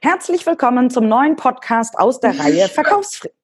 [0.00, 3.36] Herzlich willkommen zum neuen Podcast aus der Reihe Verkaufsfrieden.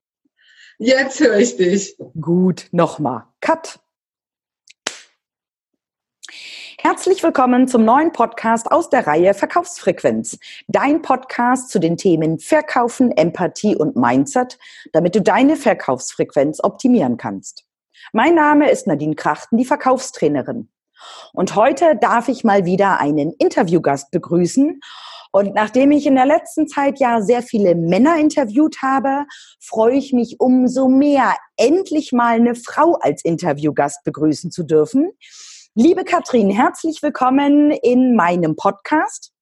[0.78, 1.96] Jetzt höre ich dich.
[2.20, 3.24] Gut, nochmal.
[3.40, 3.80] Cut.
[6.78, 10.38] Herzlich willkommen zum neuen Podcast aus der Reihe Verkaufsfrequenz.
[10.68, 14.58] Dein Podcast zu den Themen Verkaufen, Empathie und Mindset,
[14.92, 17.64] damit du deine Verkaufsfrequenz optimieren kannst.
[18.12, 20.68] Mein Name ist Nadine Krachten, die Verkaufstrainerin.
[21.32, 24.80] Und heute darf ich mal wieder einen Interviewgast begrüßen.
[25.34, 29.26] Und nachdem ich in der letzten Zeit ja sehr viele Männer interviewt habe,
[29.60, 35.10] freue ich mich umso mehr, endlich mal eine Frau als Interviewgast begrüßen zu dürfen.
[35.74, 39.32] Liebe Katrin, herzlich willkommen in meinem Podcast.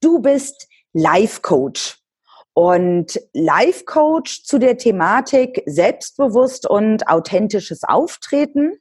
[0.00, 1.98] Du bist Life Coach
[2.54, 8.78] und Life Coach zu der Thematik selbstbewusst und authentisches Auftreten.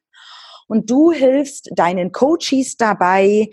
[0.69, 3.49] Und du hilfst deinen Coaches dabei,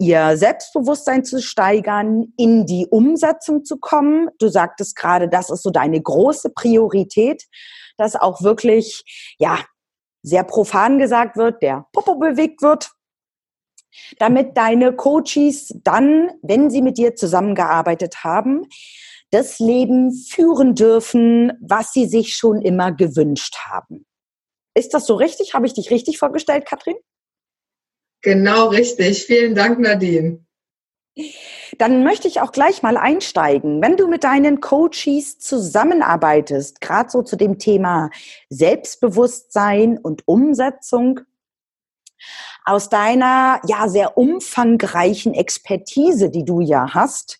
[0.00, 4.30] ihr Selbstbewusstsein zu steigern, in die Umsetzung zu kommen.
[4.38, 7.44] Du sagtest gerade, das ist so deine große Priorität,
[7.98, 9.04] dass auch wirklich,
[9.38, 9.58] ja,
[10.22, 12.90] sehr profan gesagt wird, der Popo bewegt wird,
[14.18, 18.66] damit deine Coaches dann, wenn sie mit dir zusammengearbeitet haben,
[19.30, 24.06] das Leben führen dürfen, was sie sich schon immer gewünscht haben.
[24.74, 25.54] Ist das so richtig?
[25.54, 26.96] Habe ich dich richtig vorgestellt, Katrin?
[28.22, 29.24] Genau richtig.
[29.24, 30.44] Vielen Dank, Nadine.
[31.78, 33.82] Dann möchte ich auch gleich mal einsteigen.
[33.82, 38.10] Wenn du mit deinen Coaches zusammenarbeitest, gerade so zu dem Thema
[38.48, 41.20] Selbstbewusstsein und Umsetzung,
[42.64, 47.38] aus deiner ja sehr umfangreichen Expertise, die du ja hast,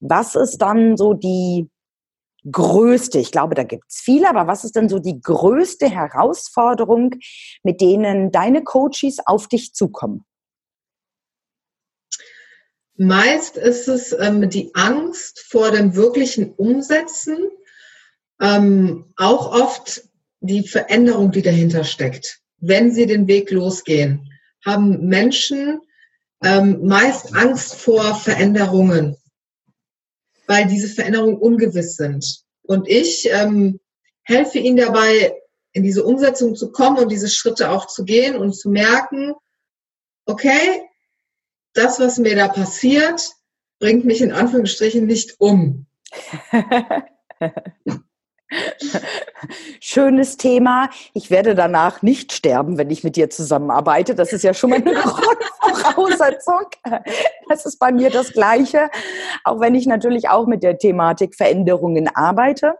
[0.00, 1.68] was ist dann so die
[2.50, 7.14] größte, ich glaube, da gibt es viele, aber was ist denn so die größte Herausforderung,
[7.62, 10.24] mit denen deine Coaches auf dich zukommen?
[12.98, 17.36] Meist ist es ähm, die Angst vor dem wirklichen Umsetzen,
[18.40, 20.02] ähm, auch oft
[20.40, 22.40] die Veränderung, die dahinter steckt.
[22.58, 24.32] Wenn sie den Weg losgehen,
[24.64, 25.80] haben Menschen
[26.42, 29.16] ähm, meist Angst vor Veränderungen
[30.46, 32.42] weil diese Veränderungen ungewiss sind.
[32.62, 33.80] Und ich ähm,
[34.22, 35.34] helfe ihnen dabei,
[35.72, 39.34] in diese Umsetzung zu kommen und diese Schritte auch zu gehen und zu merken,
[40.24, 40.88] okay,
[41.74, 43.30] das, was mir da passiert,
[43.78, 45.86] bringt mich in Anführungsstrichen nicht um.
[49.80, 50.90] Schönes Thema.
[51.14, 54.14] Ich werde danach nicht sterben, wenn ich mit dir zusammenarbeite.
[54.14, 56.66] Das ist ja schon mal eine Grundvoraussetzung.
[57.48, 58.90] Das ist bei mir das Gleiche,
[59.44, 62.74] auch wenn ich natürlich auch mit der Thematik Veränderungen arbeite.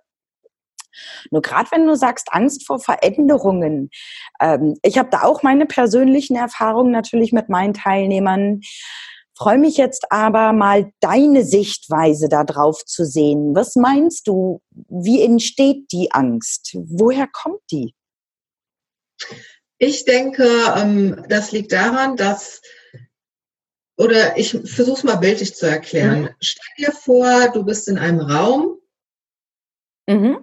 [1.31, 3.91] Nur gerade wenn du sagst, Angst vor Veränderungen.
[4.41, 8.61] Ähm, ich habe da auch meine persönlichen Erfahrungen natürlich mit meinen Teilnehmern.
[9.37, 13.55] Freue mich jetzt aber mal deine Sichtweise darauf zu sehen.
[13.55, 14.63] Was meinst du?
[14.71, 16.71] Wie entsteht die Angst?
[16.73, 17.95] Woher kommt die?
[19.77, 22.63] Ich denke, ähm, das liegt daran, dass,
[23.99, 26.23] oder ich versuche es mal bildlich zu erklären.
[26.23, 26.29] Mhm.
[26.41, 28.79] Stell dir vor, du bist in einem Raum
[30.09, 30.39] mhm.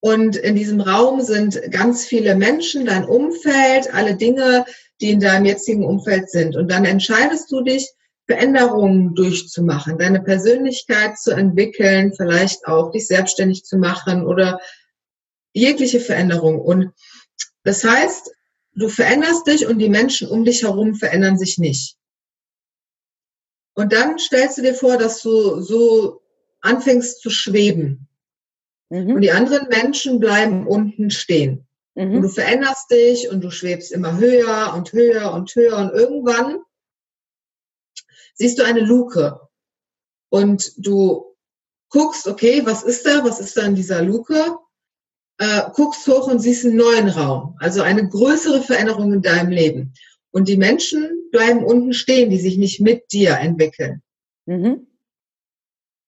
[0.00, 4.64] und in diesem Raum sind ganz viele Menschen, dein Umfeld, alle Dinge,
[5.02, 6.56] die in deinem jetzigen Umfeld sind.
[6.56, 7.92] Und dann entscheidest du dich,
[8.26, 14.60] Veränderungen durchzumachen, deine Persönlichkeit zu entwickeln, vielleicht auch dich selbstständig zu machen oder
[15.52, 16.60] jegliche Veränderung.
[16.60, 16.92] Und
[17.64, 18.30] das heißt,
[18.74, 21.96] du veränderst dich und die Menschen um dich herum verändern sich nicht.
[23.74, 26.22] Und dann stellst du dir vor, dass du so
[26.60, 28.08] anfängst zu schweben.
[28.90, 29.14] Mhm.
[29.14, 31.66] Und die anderen Menschen bleiben unten stehen.
[31.94, 32.16] Mhm.
[32.16, 36.58] Und du veränderst dich und du schwebst immer höher und höher und höher und irgendwann
[38.42, 39.38] siehst du eine Luke
[40.28, 41.36] und du
[41.90, 44.56] guckst, okay, was ist da, was ist da in dieser Luke?
[45.38, 49.94] Äh, guckst hoch und siehst einen neuen Raum, also eine größere Veränderung in deinem Leben.
[50.32, 54.02] Und die Menschen bleiben unten stehen, die sich nicht mit dir entwickeln.
[54.46, 54.88] Mhm.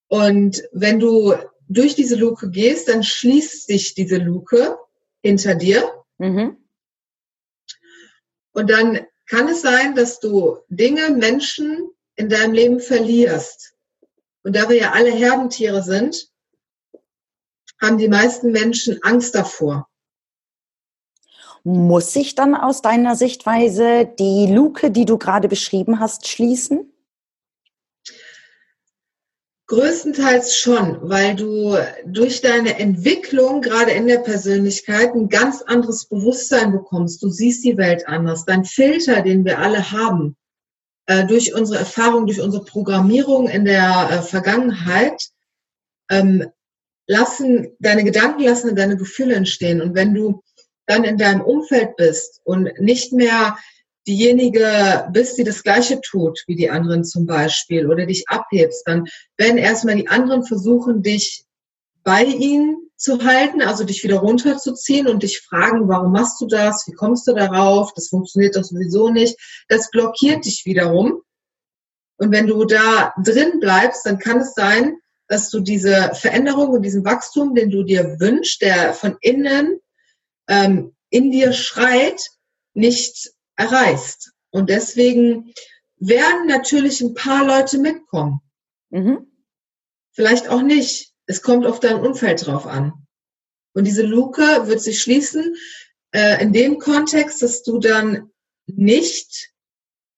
[0.08, 1.34] Und wenn du
[1.68, 4.76] durch diese Luke gehst, dann schließt sich diese Luke
[5.22, 5.88] hinter dir.
[6.18, 6.56] Mhm.
[8.50, 13.74] Und dann kann es sein, dass du Dinge, Menschen in deinem Leben verlierst.
[14.42, 16.30] Und da wir ja alle Herdentiere sind,
[17.80, 19.88] haben die meisten Menschen Angst davor.
[21.64, 26.92] Muss sich dann aus deiner Sichtweise die Luke, die du gerade beschrieben hast, schließen?
[29.66, 31.74] Größtenteils schon, weil du
[32.04, 37.22] durch deine Entwicklung, gerade in der Persönlichkeit, ein ganz anderes Bewusstsein bekommst.
[37.22, 38.44] Du siehst die Welt anders.
[38.44, 40.36] Dein Filter, den wir alle haben,
[41.26, 45.28] durch unsere Erfahrung, durch unsere Programmierung in der äh, Vergangenheit
[46.10, 46.46] ähm,
[47.06, 49.82] lassen, deine Gedanken lassen deine Gefühle entstehen.
[49.82, 50.42] Und wenn du
[50.86, 53.56] dann in deinem Umfeld bist und nicht mehr
[54.06, 59.06] diejenige bist, die das Gleiche tut wie die anderen zum Beispiel oder dich abhebst, dann
[59.38, 61.44] werden erstmal die anderen versuchen, dich
[62.04, 66.86] bei ihnen zu halten, also dich wieder runterzuziehen und dich fragen, warum machst du das?
[66.86, 67.92] Wie kommst du darauf?
[67.94, 69.36] Das funktioniert doch sowieso nicht.
[69.68, 71.22] Das blockiert dich wiederum.
[72.16, 74.96] Und wenn du da drin bleibst, dann kann es sein,
[75.26, 79.80] dass du diese Veränderung und diesen Wachstum, den du dir wünschst, der von innen
[80.48, 82.30] ähm, in dir schreit,
[82.74, 84.32] nicht erreichst.
[84.50, 85.52] Und deswegen
[85.96, 88.40] werden natürlich ein paar Leute mitkommen.
[88.90, 89.26] Mhm.
[90.12, 91.13] Vielleicht auch nicht.
[91.26, 92.92] Es kommt auf dein Umfeld drauf an.
[93.74, 95.56] Und diese Luke wird sich schließen
[96.12, 98.30] äh, in dem Kontext, dass du dann
[98.66, 99.54] nicht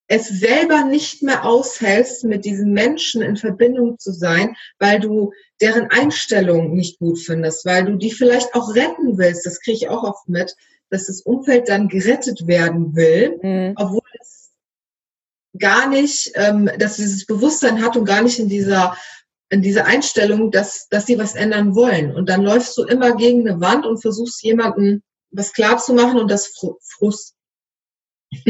[0.08, 5.91] es selber nicht mehr aushältst, mit diesen Menschen in Verbindung zu sein, weil du deren
[5.91, 9.44] Einstellung nicht gut findest, weil du die vielleicht auch retten willst.
[9.47, 10.55] Das kriege ich auch oft mit,
[10.91, 13.75] dass das Umfeld dann gerettet werden will, mhm.
[13.76, 14.52] obwohl es
[15.59, 18.97] gar nicht, ähm, dass dieses Bewusstsein hat und gar nicht in dieser
[19.49, 22.15] in dieser Einstellung, dass, dass sie was ändern wollen.
[22.15, 26.19] Und dann läufst du immer gegen eine Wand und versuchst jemandem was klar zu machen
[26.19, 27.35] und das frust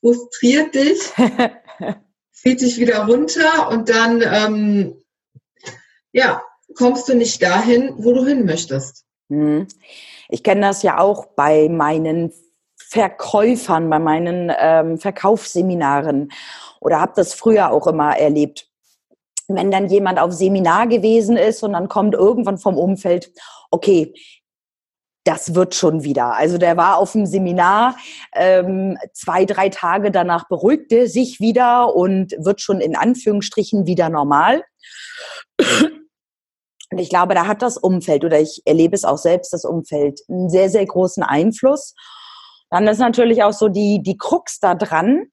[0.00, 0.98] frustriert dich,
[2.32, 5.02] zieht dich wieder runter und dann ähm,
[6.12, 6.42] ja,
[6.76, 9.04] kommst du nicht dahin, wo du hin möchtest.
[9.28, 9.66] Mhm.
[10.28, 12.32] Ich kenne das ja auch bei meinen
[12.76, 16.32] Verkäufern, bei meinen ähm, Verkaufsseminaren
[16.80, 18.68] oder habe das früher auch immer erlebt.
[19.48, 23.30] Wenn dann jemand auf Seminar gewesen ist und dann kommt irgendwann vom Umfeld,
[23.70, 24.12] okay,
[25.26, 26.34] das wird schon wieder.
[26.34, 27.96] Also der war auf dem Seminar,
[28.32, 34.62] ähm, zwei, drei Tage danach beruhigte sich wieder und wird schon in Anführungsstrichen wieder normal.
[36.90, 40.20] Und ich glaube, da hat das Umfeld oder ich erlebe es auch selbst, das Umfeld,
[40.28, 41.94] einen sehr, sehr großen Einfluss.
[42.70, 45.26] Dann ist natürlich auch so die, die Krux da dran.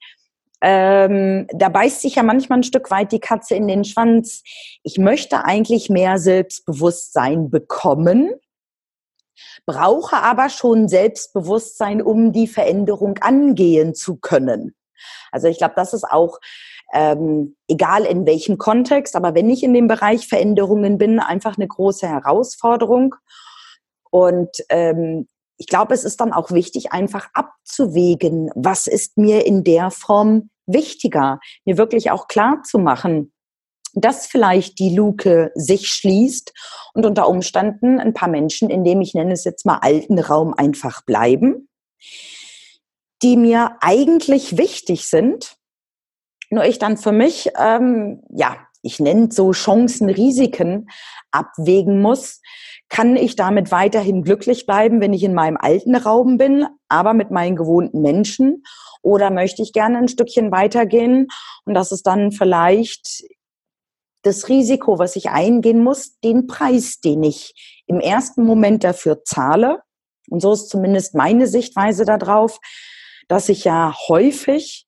[0.65, 4.43] Ähm, da beißt sich ja manchmal ein Stück weit die Katze in den Schwanz.
[4.83, 8.31] Ich möchte eigentlich mehr Selbstbewusstsein bekommen,
[9.65, 14.73] brauche aber schon Selbstbewusstsein, um die Veränderung angehen zu können.
[15.33, 16.39] Also ich glaube, das ist auch
[16.93, 21.67] ähm, egal in welchem Kontext, aber wenn ich in dem Bereich Veränderungen bin, einfach eine
[21.67, 23.15] große Herausforderung.
[24.11, 25.27] Und ähm,
[25.57, 30.51] ich glaube, es ist dann auch wichtig, einfach abzuwägen, was ist mir in der Form
[30.65, 33.33] wichtiger, mir wirklich auch klar zu machen,
[33.93, 36.53] dass vielleicht die Luke sich schließt
[36.93, 40.53] und unter Umständen ein paar Menschen, in dem ich nenne es jetzt mal alten Raum,
[40.53, 41.69] einfach bleiben,
[43.21, 45.57] die mir eigentlich wichtig sind,
[46.49, 50.89] nur ich dann für mich, ähm, ja, ich nenne so Chancen, Risiken
[51.31, 52.41] abwägen muss.
[52.89, 57.31] Kann ich damit weiterhin glücklich bleiben, wenn ich in meinem alten Raum bin, aber mit
[57.31, 58.63] meinen gewohnten Menschen?
[59.03, 61.27] Oder möchte ich gerne ein Stückchen weitergehen?
[61.65, 63.23] Und das ist dann vielleicht
[64.23, 69.83] das Risiko, was ich eingehen muss, den Preis, den ich im ersten Moment dafür zahle.
[70.29, 72.59] Und so ist zumindest meine Sichtweise darauf,
[73.27, 74.87] dass ich ja häufig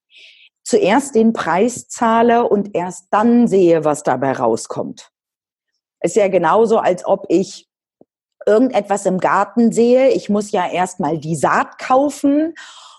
[0.63, 5.11] zuerst den Preis zahle und erst dann sehe, was dabei rauskommt.
[5.99, 7.67] Ist ja genauso, als ob ich
[8.45, 10.09] irgendetwas im Garten sehe.
[10.09, 12.53] Ich muss ja erstmal die Saat kaufen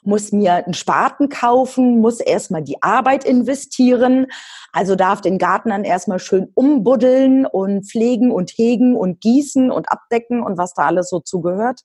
[0.06, 4.26] muss mir einen Spaten kaufen, muss erstmal die Arbeit investieren.
[4.72, 9.90] Also darf den Garten dann erstmal schön umbuddeln und pflegen und hegen und gießen und
[9.90, 11.80] abdecken und was da alles so zugehört.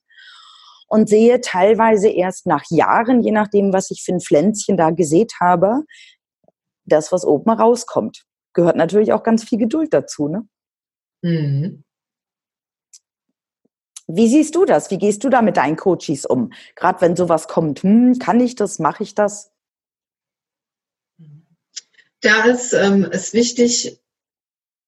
[0.87, 5.33] Und sehe teilweise erst nach Jahren, je nachdem, was ich für ein Pflänzchen da gesät
[5.39, 5.83] habe,
[6.85, 8.23] das, was oben rauskommt.
[8.53, 10.47] Gehört natürlich auch ganz viel Geduld dazu, ne?
[11.21, 11.83] Mhm.
[14.15, 14.91] Wie siehst du das?
[14.91, 16.51] Wie gehst du da mit deinen Coaches um?
[16.75, 19.51] Gerade wenn sowas kommt, hm, kann ich das, mache ich das?
[22.21, 23.99] Da ist ähm, es wichtig,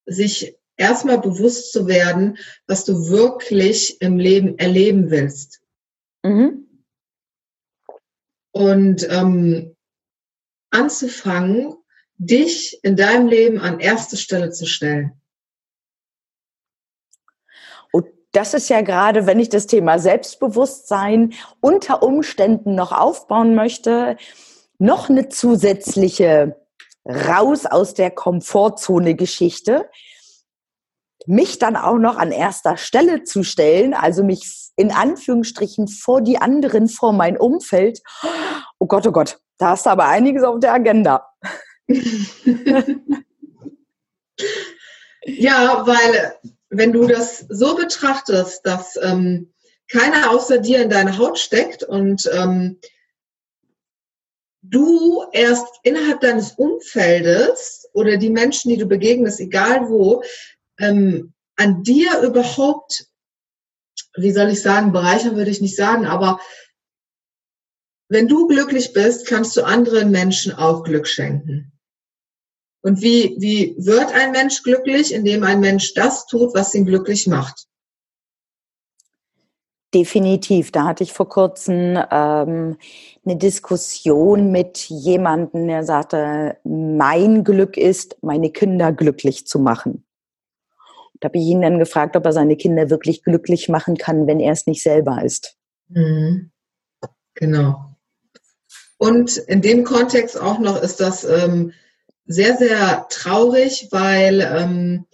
[0.06, 2.38] sich erstmal bewusst zu werden,
[2.68, 5.62] was du wirklich im Leben erleben willst.
[6.24, 6.68] Mhm.
[8.51, 9.75] Und ähm,
[10.70, 11.75] anzufangen,
[12.18, 15.23] dich in deinem Leben an erste Stelle zu stellen
[18.34, 24.18] das ist ja gerade, wenn ich das Thema Selbstbewusstsein unter Umständen noch aufbauen möchte,
[24.80, 26.58] noch eine zusätzliche
[27.06, 29.90] raus aus der Komfortzone Geschichte,
[31.25, 36.40] mich dann auch noch an erster Stelle zu stellen, also mich in Anführungsstrichen vor die
[36.40, 38.02] anderen, vor mein Umfeld.
[38.80, 41.28] Oh Gott, oh Gott, Da hast du aber einiges auf der Agenda.
[45.25, 46.36] ja, weil
[46.77, 49.53] wenn du das so betrachtest, dass ähm,
[49.92, 52.80] keiner außer dir in deine Haut steckt und ähm,
[54.63, 60.24] du erst innerhalb deines Umfeldes oder die Menschen, die du begegnest, egal wo,
[60.80, 63.06] ähm, an dir überhaupt,
[64.15, 66.39] wie soll ich sagen, bereichern würde ich nicht sagen, aber
[68.10, 71.73] wenn du glücklich bist, kannst du anderen Menschen auch Glück schenken.
[72.84, 75.13] Und wie, wie wird ein Mensch glücklich?
[75.13, 77.66] Indem ein Mensch das tut, was ihn glücklich macht.
[79.94, 80.72] Definitiv.
[80.72, 82.78] Da hatte ich vor kurzem ähm,
[83.25, 90.04] eine Diskussion mit jemandem, der sagte, mein Glück ist, meine Kinder glücklich zu machen.
[91.22, 94.42] Da habe ich ihn dann gefragt, ob er seine Kinder wirklich glücklich machen kann, wenn
[94.42, 95.56] er es nicht selber ist.
[95.88, 96.52] Mhm.
[97.36, 97.86] Genau.
[98.98, 101.72] Und in dem Kontext auch noch ist das ähm,
[102.25, 105.06] sehr, sehr traurig, weil ähm,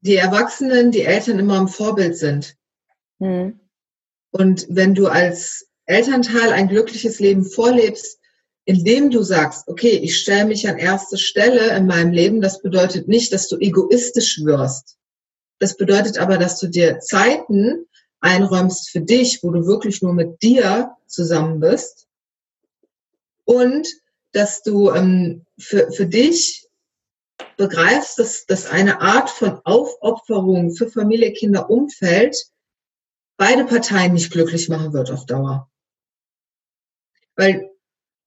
[0.00, 2.56] die Erwachsenen, die Eltern immer im Vorbild sind.
[3.18, 3.60] Mhm.
[4.30, 8.18] Und wenn du als Elternteil ein glückliches Leben vorlebst,
[8.64, 13.08] indem du sagst, okay, ich stelle mich an erste Stelle in meinem Leben, das bedeutet
[13.08, 14.96] nicht, dass du egoistisch wirst.
[15.58, 17.86] Das bedeutet aber, dass du dir Zeiten
[18.20, 22.06] einräumst für dich, wo du wirklich nur mit dir zusammen bist
[23.44, 23.88] und
[24.32, 26.68] dass du ähm, für, für dich
[27.56, 32.36] begreifst, dass, dass eine Art von Aufopferung für Familie, Kinder, Umfeld
[33.36, 35.70] beide Parteien nicht glücklich machen wird auf Dauer.
[37.36, 37.70] Weil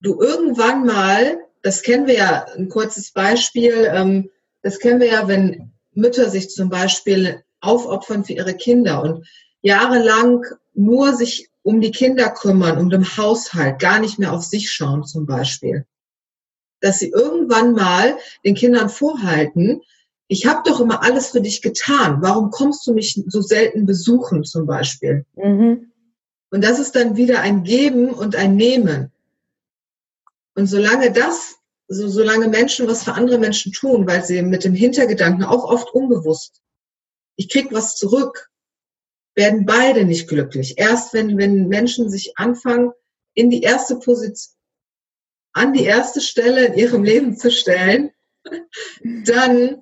[0.02, 4.30] du irgendwann mal, das kennen wir ja, ein kurzes Beispiel, ähm,
[4.62, 9.28] das kennen wir ja, wenn Mütter sich zum Beispiel aufopfern für ihre Kinder und
[9.62, 14.72] jahrelang nur sich um die Kinder kümmern, um den Haushalt, gar nicht mehr auf sich
[14.72, 15.86] schauen zum Beispiel
[16.84, 19.82] dass sie irgendwann mal den Kindern vorhalten,
[20.28, 22.18] ich habe doch immer alles für dich getan.
[22.22, 25.26] Warum kommst du mich so selten besuchen zum Beispiel?
[25.36, 25.92] Mhm.
[26.52, 29.12] Und das ist dann wieder ein Geben und ein Nehmen.
[30.56, 31.56] Und solange das,
[31.88, 35.94] so, solange Menschen was für andere Menschen tun, weil sie mit dem Hintergedanken auch oft
[35.94, 36.62] unbewusst,
[37.38, 38.50] ich krieg was zurück,
[39.36, 40.78] werden beide nicht glücklich.
[40.78, 42.92] Erst wenn, wenn Menschen sich anfangen,
[43.36, 44.54] in die erste Position,
[45.54, 48.12] an die erste Stelle in ihrem Leben zu stellen,
[49.04, 49.82] dann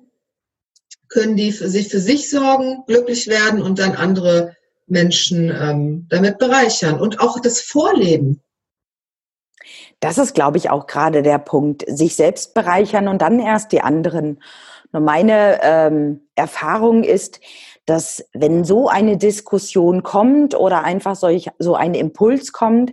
[1.08, 6.38] können die für sich für sich sorgen, glücklich werden und dann andere Menschen ähm, damit
[6.38, 8.42] bereichern und auch das Vorleben.
[10.00, 13.82] Das ist, glaube ich, auch gerade der Punkt, sich selbst bereichern und dann erst die
[13.82, 14.42] anderen.
[14.92, 17.40] Nur meine ähm, Erfahrung ist,
[17.86, 22.92] dass wenn so eine Diskussion kommt oder einfach solch, so ein Impuls kommt,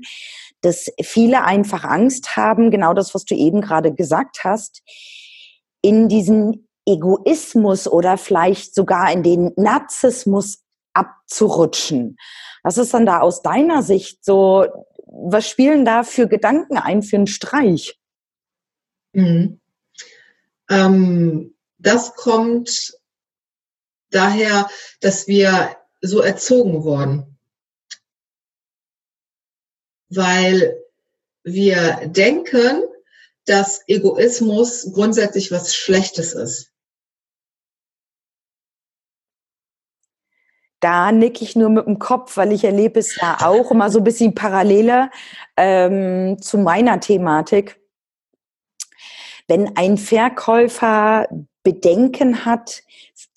[0.62, 4.82] dass viele einfach Angst haben, genau das, was du eben gerade gesagt hast,
[5.82, 10.64] in diesen Egoismus oder vielleicht sogar in den Narzissmus
[10.94, 12.18] abzurutschen.
[12.64, 14.66] Was ist dann da aus deiner Sicht so,
[15.06, 18.00] was spielen da für Gedanken ein für einen Streich?
[19.14, 19.60] Mhm.
[20.70, 22.94] Ähm, das kommt
[24.12, 27.29] daher, dass wir so erzogen wurden
[30.10, 30.78] weil
[31.44, 32.84] wir denken,
[33.46, 36.72] dass Egoismus grundsätzlich was Schlechtes ist.
[40.82, 44.00] Da nicke ich nur mit dem Kopf, weil ich erlebe es ja auch immer so
[44.00, 45.10] ein bisschen parallele
[45.58, 47.82] ähm, zu meiner Thematik.
[49.48, 51.28] Wenn ein Verkäufer
[51.64, 52.84] Bedenken hat,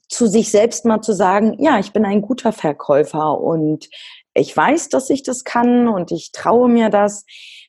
[0.08, 3.88] zu sich selbst mal zu sagen, ja, ich bin ein guter Verkäufer und
[4.34, 7.24] ich weiß, dass ich das kann und ich traue mir das,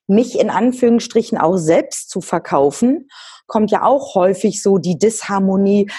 [0.07, 3.09] mich in Anführungsstrichen auch selbst zu verkaufen,
[3.47, 5.89] kommt ja auch häufig so die Disharmonie.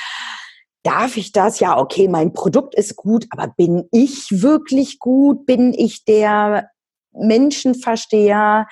[0.83, 1.61] Darf ich das?
[1.61, 5.47] Ja, okay, mein Produkt ist gut, aber bin ich wirklich gut?
[5.47, 6.69] Bin ich der
[7.13, 8.67] Menschenversteher?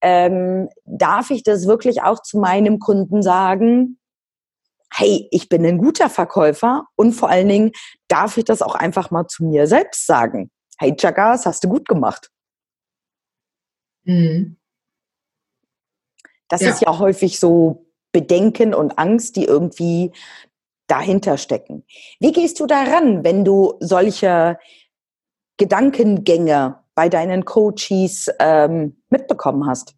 [0.00, 3.98] Ähm, darf ich das wirklich auch zu meinem Kunden sagen?
[4.92, 7.72] Hey, ich bin ein guter Verkäufer und vor allen Dingen
[8.08, 10.50] darf ich das auch einfach mal zu mir selbst sagen
[10.82, 12.30] hey Chagas, hast du gut gemacht.
[14.04, 14.56] Mhm.
[16.48, 16.70] Das ja.
[16.70, 20.12] ist ja häufig so Bedenken und Angst, die irgendwie
[20.88, 21.84] dahinter stecken.
[22.20, 24.58] Wie gehst du daran, wenn du solche
[25.56, 29.94] Gedankengänge bei deinen Coaches ähm, mitbekommen hast?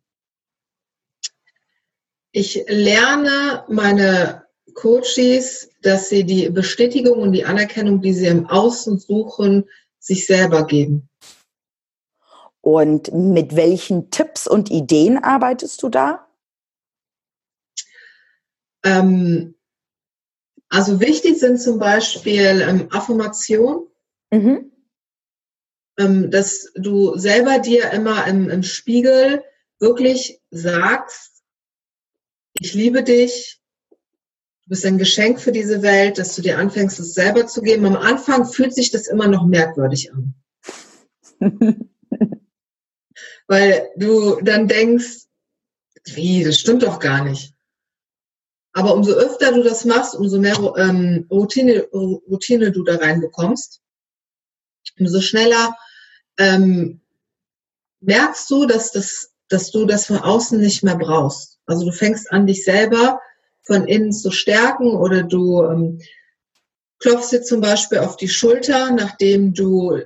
[2.30, 8.98] Ich lerne meine Coaches, dass sie die Bestätigung und die Anerkennung, die sie im Außen
[8.98, 9.68] suchen,
[10.04, 11.08] sich selber geben.
[12.60, 16.28] Und mit welchen Tipps und Ideen arbeitest du da?
[18.84, 19.54] Ähm,
[20.68, 23.86] also wichtig sind zum Beispiel ähm, Affirmationen.
[24.30, 24.72] Mhm.
[25.98, 29.44] Ähm, dass du selber dir immer im, im Spiegel
[29.78, 31.42] wirklich sagst,
[32.58, 33.62] ich liebe dich,
[34.64, 37.84] du bist ein Geschenk für diese Welt, dass du dir anfängst, es selber zu geben.
[37.84, 40.34] Am Anfang fühlt sich das immer noch merkwürdig an.
[43.46, 45.26] Weil du dann denkst,
[46.06, 47.52] wie, das stimmt doch gar nicht.
[48.72, 53.82] Aber umso öfter du das machst, umso mehr ähm, Routine, Routine du da reinbekommst,
[54.98, 55.76] umso schneller
[56.38, 57.00] ähm,
[58.00, 61.60] merkst du, dass, das, dass du das von außen nicht mehr brauchst.
[61.66, 63.20] Also du fängst an, dich selber
[63.64, 66.00] von innen zu stärken oder du ähm,
[66.98, 70.00] klopfst dir zum Beispiel auf die Schulter, nachdem du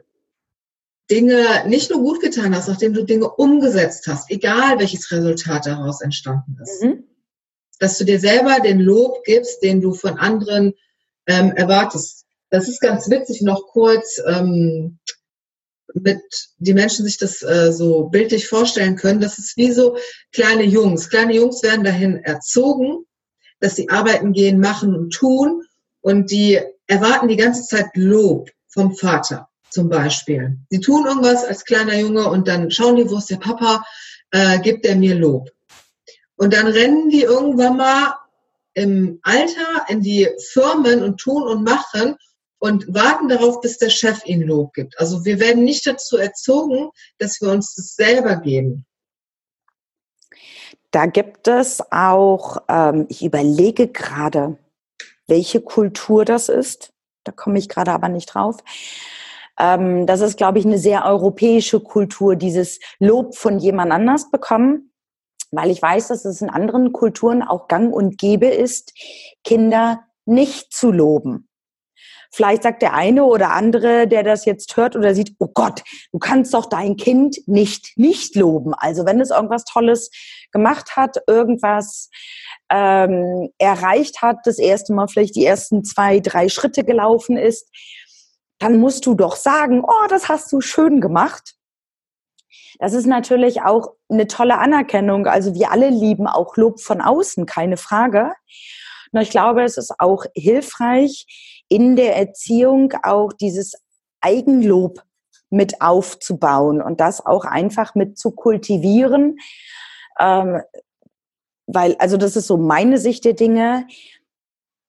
[1.10, 6.00] Dinge nicht nur gut getan hast, nachdem du Dinge umgesetzt hast, egal welches Resultat daraus
[6.00, 6.82] entstanden ist.
[6.82, 7.04] Mhm.
[7.78, 10.74] Dass du dir selber den Lob gibst, den du von anderen
[11.26, 12.26] ähm, erwartest.
[12.50, 14.98] Das ist ganz witzig, noch kurz ähm,
[15.94, 16.20] mit
[16.58, 19.96] die Menschen sich das äh, so bildlich vorstellen können, das ist wie so
[20.32, 21.08] kleine Jungs.
[21.08, 23.06] Kleine Jungs werden dahin erzogen,
[23.60, 25.62] dass sie arbeiten gehen, machen und tun
[26.00, 30.58] und die erwarten die ganze Zeit Lob vom Vater zum Beispiel.
[30.70, 33.84] Sie tun irgendwas als kleiner Junge und dann schauen die, wo ist der Papa,
[34.30, 35.50] äh, gibt er mir Lob.
[36.36, 38.14] Und dann rennen die irgendwann mal
[38.74, 42.16] im Alter in die Firmen und tun und machen
[42.58, 44.98] und warten darauf, bis der Chef ihnen Lob gibt.
[44.98, 48.86] Also wir werden nicht dazu erzogen, dass wir uns das selber geben.
[50.90, 54.56] Da gibt es auch, ähm, ich überlege gerade,
[55.26, 56.92] welche Kultur das ist.
[57.24, 58.56] Da komme ich gerade aber nicht drauf.
[59.58, 64.92] Ähm, das ist, glaube ich, eine sehr europäische Kultur, dieses Lob von jemand anders bekommen,
[65.50, 68.94] weil ich weiß, dass es in anderen Kulturen auch gang und gäbe ist,
[69.44, 71.48] Kinder nicht zu loben.
[72.30, 76.18] Vielleicht sagt der eine oder andere, der das jetzt hört oder sieht, oh Gott, du
[76.18, 78.74] kannst doch dein Kind nicht nicht loben.
[78.74, 80.10] Also wenn es irgendwas Tolles
[80.52, 82.10] gemacht hat, irgendwas
[82.70, 87.70] ähm, erreicht hat, das erste Mal vielleicht die ersten zwei, drei Schritte gelaufen ist,
[88.58, 91.54] dann musst du doch sagen, oh, das hast du schön gemacht.
[92.78, 95.26] Das ist natürlich auch eine tolle Anerkennung.
[95.26, 98.32] Also wir alle lieben auch Lob von außen, keine Frage.
[99.12, 103.74] Nur ich glaube, es ist auch hilfreich, in der Erziehung auch dieses
[104.20, 105.02] Eigenlob
[105.50, 109.38] mit aufzubauen und das auch einfach mit zu kultivieren.
[110.18, 110.60] Ähm,
[111.66, 113.86] weil, also das ist so meine Sicht der Dinge.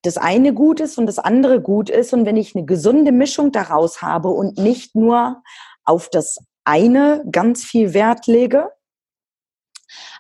[0.02, 2.14] Das eine gut ist und das andere gut ist.
[2.14, 5.44] Und wenn ich eine gesunde Mischung daraus habe und nicht nur
[5.84, 8.72] auf das eine ganz viel Wert lege,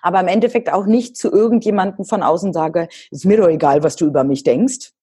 [0.01, 3.95] aber im Endeffekt auch nicht zu irgendjemandem von außen sage, ist mir doch egal, was
[3.95, 4.93] du über mich denkst,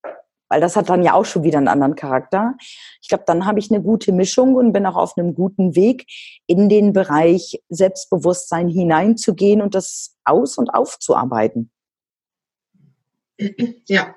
[0.48, 2.54] weil das hat dann ja auch schon wieder einen anderen Charakter.
[3.02, 6.06] Ich glaube, dann habe ich eine gute Mischung und bin auch auf einem guten Weg,
[6.46, 11.70] in den Bereich Selbstbewusstsein hineinzugehen und das aus- und aufzuarbeiten.
[13.86, 14.14] Ja.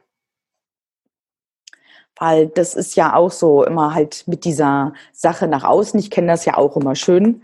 [2.15, 5.99] Weil das ist ja auch so immer halt mit dieser Sache nach außen.
[5.99, 7.43] Ich kenne das ja auch immer schön,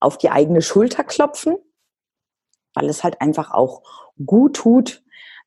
[0.00, 1.56] auf die eigene Schulter klopfen,
[2.76, 3.82] weil es halt einfach auch
[4.24, 5.02] gut tut,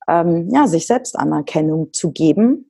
[0.07, 2.69] ähm, ja, sich selbst Anerkennung zu geben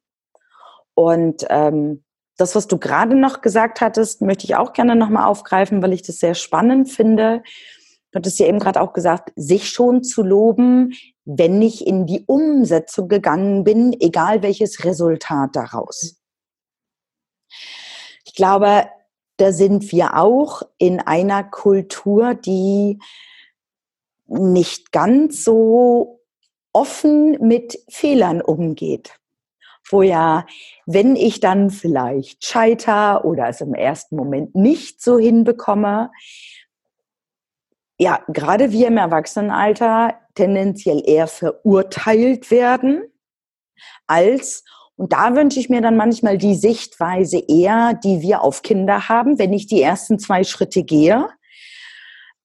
[0.99, 2.03] und ähm,
[2.35, 6.01] das, was du gerade noch gesagt hattest, möchte ich auch gerne nochmal aufgreifen, weil ich
[6.01, 7.41] das sehr spannend finde.
[8.11, 10.93] Du hattest ja eben gerade auch gesagt, sich schon zu loben,
[11.23, 16.21] wenn ich in die Umsetzung gegangen bin, egal welches Resultat daraus.
[18.25, 18.89] Ich glaube,
[19.37, 22.99] da sind wir auch in einer Kultur, die
[24.29, 26.21] nicht ganz so
[26.73, 29.15] offen mit Fehlern umgeht.
[29.89, 30.45] Wo ja,
[30.85, 36.11] wenn ich dann vielleicht scheiter oder es im ersten Moment nicht so hinbekomme,
[37.99, 43.03] ja, gerade wir im Erwachsenenalter tendenziell eher verurteilt werden
[44.07, 44.63] als,
[44.95, 49.37] und da wünsche ich mir dann manchmal die Sichtweise eher, die wir auf Kinder haben,
[49.39, 51.27] wenn ich die ersten zwei Schritte gehe,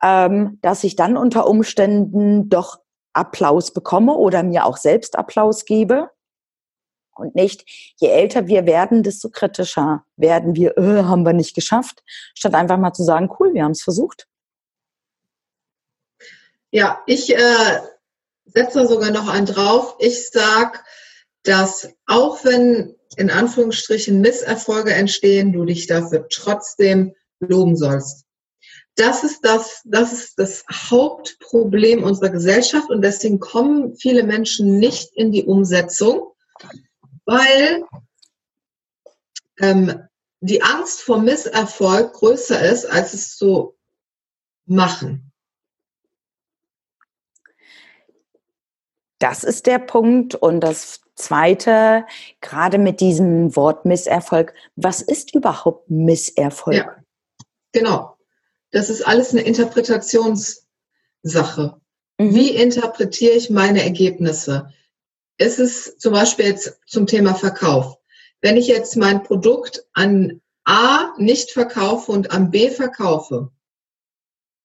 [0.04, 2.78] ähm, dass ich dann unter Umständen doch
[3.14, 6.10] Applaus bekomme oder mir auch selbst Applaus gebe
[7.16, 7.64] und nicht,
[7.96, 12.02] je älter wir werden, desto kritischer werden wir, äh, haben wir nicht geschafft,
[12.34, 14.26] statt einfach mal zu sagen, cool, wir haben es versucht.
[16.70, 17.80] Ja, ich äh,
[18.44, 19.94] setze sogar noch einen drauf.
[20.00, 20.80] Ich sage,
[21.44, 28.23] dass auch wenn in Anführungsstrichen Misserfolge entstehen, du dich dafür trotzdem loben sollst.
[28.96, 35.14] Das ist das, das ist das Hauptproblem unserer Gesellschaft und deswegen kommen viele Menschen nicht
[35.14, 36.33] in die Umsetzung,
[37.24, 37.85] weil
[39.61, 40.09] ähm,
[40.40, 43.76] die Angst vor Misserfolg größer ist, als es zu
[44.66, 45.33] machen.
[49.18, 50.35] Das ist der Punkt.
[50.35, 52.04] Und das Zweite,
[52.40, 56.76] gerade mit diesem Wort Misserfolg, was ist überhaupt Misserfolg?
[56.76, 56.96] Ja,
[57.72, 58.13] genau.
[58.74, 60.66] Das ist alles eine Interpretationssache.
[62.18, 62.34] Mhm.
[62.34, 64.74] Wie interpretiere ich meine Ergebnisse?
[65.38, 67.98] Ist es zum Beispiel jetzt zum Thema Verkauf?
[68.40, 73.52] Wenn ich jetzt mein Produkt an A nicht verkaufe und an B verkaufe,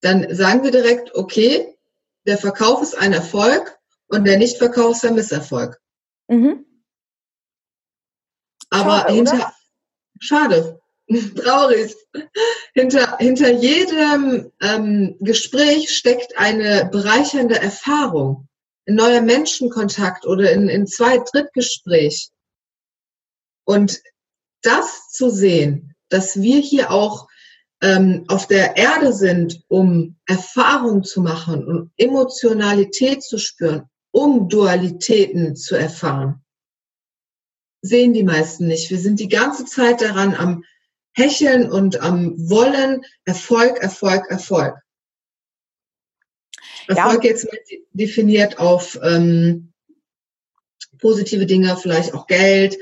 [0.02, 1.78] dann sagen wir direkt, okay,
[2.26, 5.80] der Verkauf ist ein Erfolg und der Nichtverkauf ist ein Misserfolg.
[6.28, 6.66] Mhm.
[8.72, 9.54] Aber schade, hinter,
[10.20, 10.82] schade,
[11.36, 11.96] traurig.
[12.74, 18.48] Hinter, hinter jedem ähm, Gespräch steckt eine bereichernde Erfahrung,
[18.88, 22.30] ein neuer Menschenkontakt oder in, in Zwei-, Drittgespräch.
[23.66, 24.02] Und
[24.62, 27.28] das zu sehen, dass wir hier auch
[27.82, 35.56] ähm, auf der Erde sind, um Erfahrung zu machen und Emotionalität zu spüren, um Dualitäten
[35.56, 36.44] zu erfahren,
[37.82, 38.90] sehen die meisten nicht.
[38.90, 40.64] Wir sind die ganze Zeit daran am
[41.14, 44.76] Hecheln und am Wollen, Erfolg, Erfolg, Erfolg.
[46.88, 47.32] Erfolg ja.
[47.32, 47.48] jetzt
[47.94, 49.74] definiert auf ähm,
[51.00, 52.78] positive Dinge, vielleicht auch Geld,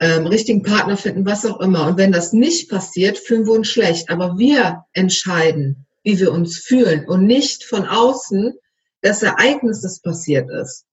[0.00, 1.86] ähm, richtigen Partner finden, was auch immer.
[1.86, 4.10] Und wenn das nicht passiert, fühlen wir uns schlecht.
[4.10, 8.54] Aber wir entscheiden, wie wir uns fühlen und nicht von außen
[9.00, 10.86] das Ereignis, das passiert ist.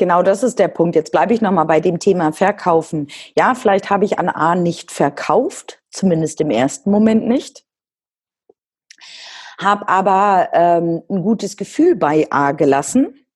[0.00, 0.96] Genau, das ist der Punkt.
[0.96, 3.08] Jetzt bleibe ich nochmal bei dem Thema Verkaufen.
[3.36, 7.66] Ja, vielleicht habe ich an A nicht verkauft, zumindest im ersten Moment nicht.
[9.60, 13.26] Habe aber ähm, ein gutes Gefühl bei A gelassen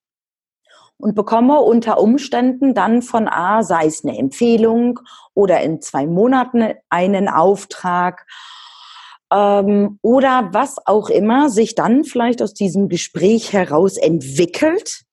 [0.97, 4.99] und bekomme unter Umständen dann von A, sei es eine Empfehlung
[5.35, 8.25] oder in zwei Monaten einen Auftrag
[9.31, 15.05] ähm, oder was auch immer sich dann vielleicht aus diesem Gespräch heraus entwickelt.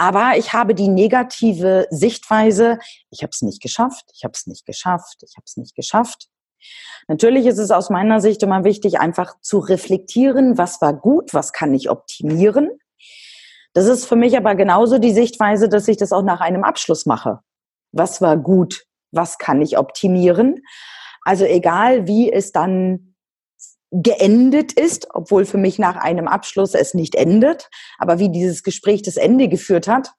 [0.00, 2.78] Aber ich habe die negative Sichtweise,
[3.10, 6.28] ich habe es nicht geschafft, ich habe es nicht geschafft, ich habe es nicht geschafft.
[7.08, 11.52] Natürlich ist es aus meiner Sicht immer wichtig, einfach zu reflektieren, was war gut, was
[11.52, 12.70] kann ich optimieren
[13.72, 17.06] das ist für mich aber genauso die Sichtweise, dass ich das auch nach einem Abschluss
[17.06, 17.40] mache.
[17.92, 18.84] Was war gut?
[19.12, 20.62] Was kann ich optimieren?
[21.22, 23.09] Also egal, wie es dann
[23.90, 29.02] geendet ist, obwohl für mich nach einem Abschluss es nicht endet, aber wie dieses Gespräch
[29.02, 30.12] das Ende geführt hat,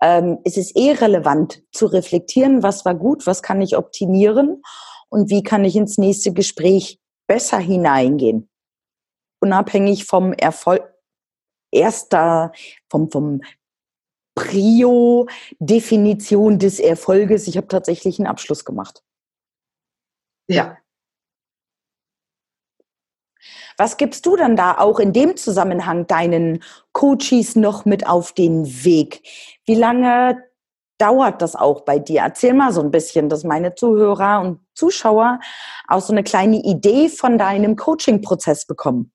[0.00, 4.62] ähm, ist es eh relevant zu reflektieren, was war gut, was kann ich optimieren
[5.08, 8.48] und wie kann ich ins nächste Gespräch besser hineingehen.
[9.40, 10.82] Unabhängig vom Erfolg,
[11.70, 12.52] erster,
[12.88, 13.40] vom, vom
[14.34, 17.46] Prio-Definition des Erfolges.
[17.46, 19.04] Ich habe tatsächlich einen Abschluss gemacht.
[20.48, 20.78] Ja.
[23.76, 28.84] Was gibst du dann da auch in dem Zusammenhang deinen Coaches noch mit auf den
[28.84, 29.22] Weg?
[29.64, 30.42] Wie lange
[30.98, 32.20] dauert das auch bei dir?
[32.20, 35.40] Erzähl mal so ein bisschen, dass meine Zuhörer und Zuschauer
[35.88, 39.12] auch so eine kleine Idee von deinem Coaching-Prozess bekommen.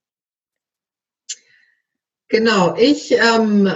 [2.27, 3.69] Genau, ich ähm,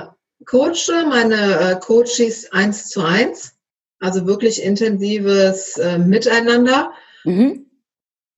[0.46, 3.56] coache meine äh, Coaches eins zu eins,
[4.00, 6.92] also wirklich intensives äh, Miteinander.
[7.26, 7.69] Mhm.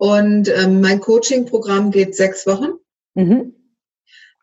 [0.02, 2.72] Und ähm, mein Coaching-Programm geht sechs Wochen.
[3.14, 3.54] Mhm.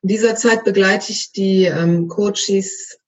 [0.03, 3.01] In dieser Zeit begleite ich die ähm, Coaches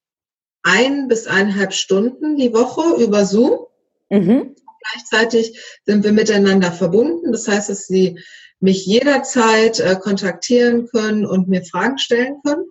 [0.65, 3.67] ein bis eineinhalb Stunden die Woche über Zoom.
[4.09, 4.57] Mhm.
[4.83, 7.31] Gleichzeitig sind wir miteinander verbunden.
[7.31, 8.19] Das heißt, dass sie
[8.59, 12.65] mich jederzeit äh, kontaktieren können und mir Fragen stellen können.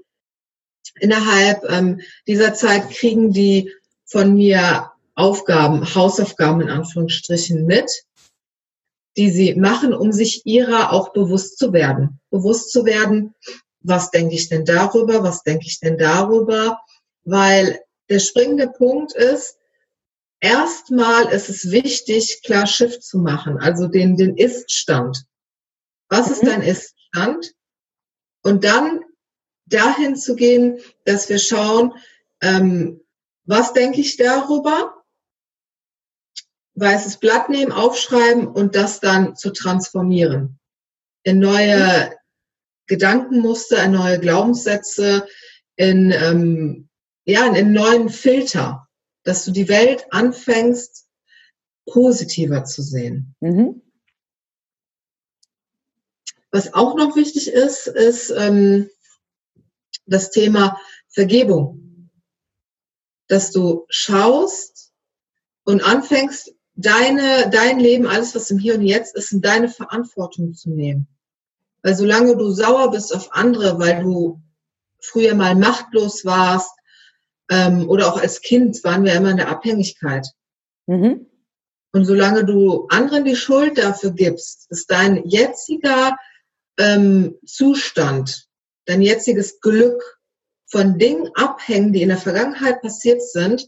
[0.99, 3.71] Innerhalb ähm, dieser Zeit kriegen die
[4.03, 7.89] von mir Aufgaben, Hausaufgaben in Anführungsstrichen mit,
[9.17, 12.19] die sie machen, um sich ihrer auch bewusst zu werden.
[12.29, 13.35] Bewusst zu werden,
[13.81, 16.79] was denke ich denn darüber, was denke ich denn darüber,
[17.23, 19.57] weil der springende Punkt ist,
[20.39, 25.25] erstmal ist es wichtig, klar Schiff zu machen, also den, den Ist-Stand.
[26.09, 26.47] Was ist mhm.
[26.47, 27.53] dein Ist-Stand?
[28.41, 29.01] Und dann
[29.65, 31.93] dahin zu gehen, dass wir schauen,
[32.41, 33.01] ähm,
[33.45, 34.98] was denke ich darüber?
[36.79, 40.59] Weißes Blatt nehmen, aufschreiben und das dann zu transformieren
[41.23, 42.17] in neue.
[42.89, 45.27] Gedankenmuster, in neue Glaubenssätze,
[45.77, 46.89] in, ähm,
[47.23, 48.89] ja, in einen neuen Filter,
[49.23, 51.07] dass du die Welt anfängst,
[51.85, 53.35] positiver zu sehen.
[53.39, 53.81] Mhm.
[56.51, 58.89] Was auch noch wichtig ist, ist ähm,
[60.07, 62.09] das Thema Vergebung.
[63.27, 64.91] Dass du schaust
[65.63, 70.53] und anfängst, deine, dein Leben, alles, was im Hier und Jetzt ist, in deine Verantwortung
[70.53, 71.07] zu nehmen.
[71.83, 74.41] Weil solange du sauer bist auf andere, weil du
[75.01, 76.71] früher mal machtlos warst
[77.49, 80.27] ähm, oder auch als Kind waren wir immer in der Abhängigkeit.
[80.87, 81.25] Mhm.
[81.91, 86.17] Und solange du anderen die Schuld dafür gibst, ist dein jetziger
[86.77, 88.47] ähm, Zustand,
[88.85, 90.19] dein jetziges Glück
[90.67, 93.67] von Dingen abhängen, die in der Vergangenheit passiert sind,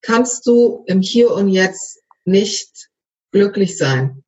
[0.00, 2.90] kannst du im Hier und Jetzt nicht
[3.32, 4.22] glücklich sein.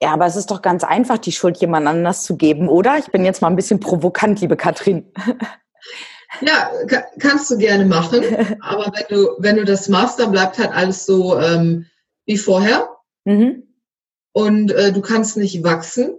[0.00, 2.98] Ja, aber es ist doch ganz einfach, die Schuld jemand anders zu geben, oder?
[2.98, 5.12] Ich bin jetzt mal ein bisschen provokant, liebe Katrin.
[6.42, 6.70] Ja,
[7.18, 8.22] kannst du gerne machen.
[8.60, 11.86] Aber wenn du, wenn du das machst, dann bleibt halt alles so ähm,
[12.26, 12.88] wie vorher.
[13.24, 13.62] Mhm.
[14.32, 16.18] Und äh, du kannst nicht wachsen.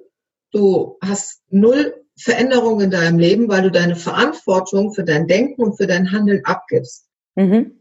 [0.51, 5.77] Du hast null Veränderung in deinem Leben, weil du deine Verantwortung für dein Denken und
[5.77, 7.07] für dein Handeln abgibst.
[7.35, 7.78] Mhm.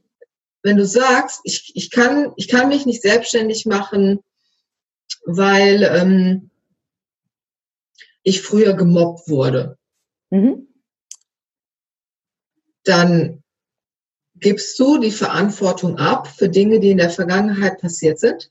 [0.63, 4.21] Wenn du sagst, ich, ich, kann, ich kann mich nicht selbstständig machen,
[5.25, 6.51] weil ähm,
[8.23, 9.79] ich früher gemobbt wurde.
[10.31, 10.69] Mhm
[12.89, 13.43] dann
[14.37, 18.51] gibst du die Verantwortung ab für Dinge, die in der Vergangenheit passiert sind.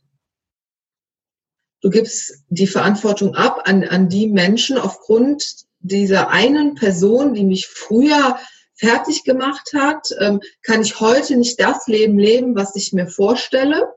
[1.81, 7.67] Du gibst die Verantwortung ab an, an die Menschen aufgrund dieser einen Person, die mich
[7.67, 8.37] früher
[8.77, 13.93] fertig gemacht hat, ähm, kann ich heute nicht das Leben leben, was ich mir vorstelle.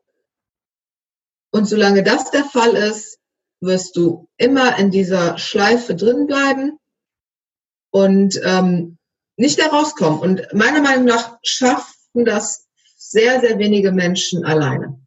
[1.53, 3.19] Und solange das der Fall ist,
[3.61, 6.79] wirst du immer in dieser Schleife drin bleiben
[7.91, 8.99] und ähm,
[9.37, 10.21] nicht da rauskommen.
[10.21, 12.67] Und meiner Meinung nach schaffen das
[12.97, 15.00] sehr, sehr wenige Menschen alleine.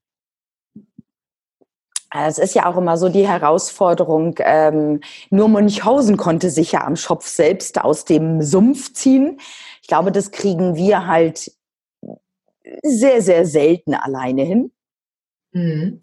[2.15, 6.95] Es ist ja auch immer so die Herausforderung, ähm, nur Münchhausen konnte sich ja am
[6.95, 9.39] Schopf selbst aus dem Sumpf ziehen.
[9.81, 11.51] Ich glaube, das kriegen wir halt
[12.83, 14.71] sehr, sehr selten alleine hin.
[15.53, 16.01] Mhm.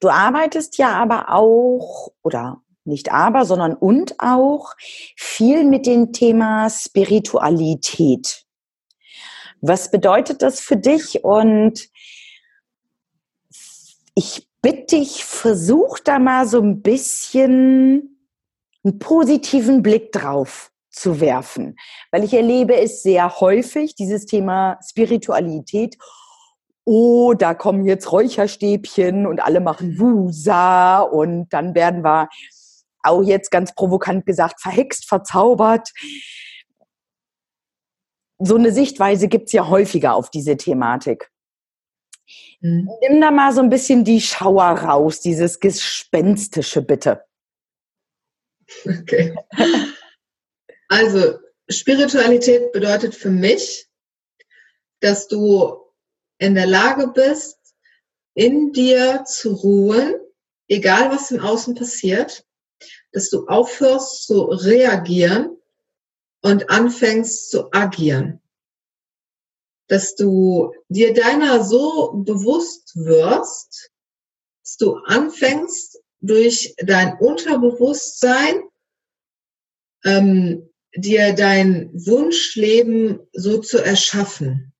[0.00, 4.74] Du arbeitest ja aber auch, oder nicht aber, sondern und auch
[5.16, 8.44] viel mit dem Thema Spiritualität.
[9.60, 11.22] Was bedeutet das für dich?
[11.24, 11.88] Und
[14.14, 18.18] ich bitte dich, versuch da mal so ein bisschen
[18.84, 21.76] einen positiven Blick drauf zu werfen,
[22.10, 25.96] weil ich erlebe es sehr häufig, dieses Thema Spiritualität.
[26.84, 32.28] Oh, da kommen jetzt Räucherstäbchen und alle machen Wusa und dann werden wir
[33.02, 35.90] auch jetzt ganz provokant gesagt, verhext, verzaubert.
[38.38, 41.30] So eine Sichtweise gibt es ja häufiger auf diese Thematik.
[42.60, 42.88] Mhm.
[43.00, 47.24] Nimm da mal so ein bisschen die Schauer raus, dieses Gespenstische bitte.
[48.84, 49.34] Okay.
[50.88, 51.38] Also
[51.70, 53.88] Spiritualität bedeutet für mich,
[55.00, 55.74] dass du
[56.36, 57.58] in der Lage bist,
[58.34, 60.16] in dir zu ruhen,
[60.68, 62.44] egal was im Außen passiert,
[63.12, 65.56] dass du aufhörst zu reagieren
[66.42, 68.41] und anfängst zu agieren.
[69.92, 73.90] Dass du dir deiner so bewusst wirst,
[74.64, 78.62] dass du anfängst durch dein Unterbewusstsein
[80.02, 84.72] ähm, dir dein Wunschleben so zu erschaffen.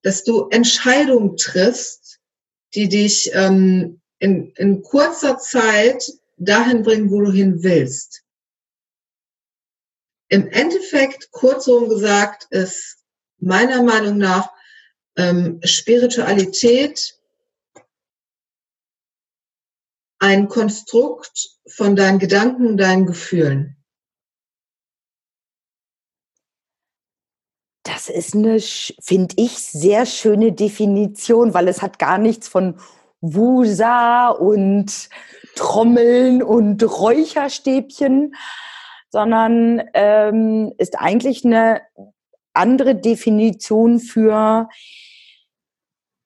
[0.00, 2.20] Dass du Entscheidungen triffst,
[2.74, 6.02] die dich ähm, in, in kurzer Zeit
[6.38, 8.22] dahin bringen, wo du hin willst.
[10.28, 13.03] Im Endeffekt, kurzum gesagt, ist
[13.44, 14.52] meiner Meinung nach
[15.16, 17.18] ähm, Spiritualität
[20.18, 23.76] ein Konstrukt von deinen Gedanken, deinen Gefühlen.
[27.82, 32.80] Das ist eine, finde ich, sehr schöne Definition, weil es hat gar nichts von
[33.20, 35.10] Wusa und
[35.54, 38.34] Trommeln und Räucherstäbchen,
[39.10, 41.82] sondern ähm, ist eigentlich eine
[42.54, 44.68] andere Definition für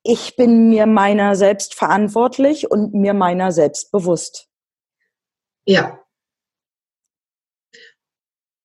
[0.03, 4.49] ich bin mir meiner selbst verantwortlich und mir meiner selbst bewusst.
[5.67, 6.03] Ja.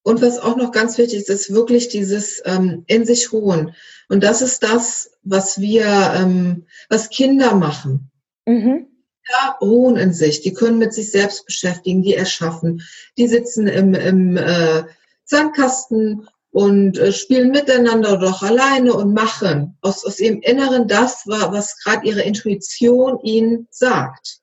[0.04, 3.73] Und was auch noch ganz wichtig ist, ist wirklich dieses ähm, in sich ruhen.
[4.10, 8.12] Und das ist das, was wir, ähm, was Kinder machen.
[8.45, 8.88] Mhm
[9.30, 12.84] ja, ruhen in sich, die können mit sich selbst beschäftigen, die erschaffen,
[13.17, 14.84] die sitzen im, im äh,
[15.26, 21.23] Sandkasten und äh, spielen miteinander oder auch alleine und machen aus, aus ihrem Inneren das,
[21.25, 24.39] was gerade ihre Intuition ihnen sagt.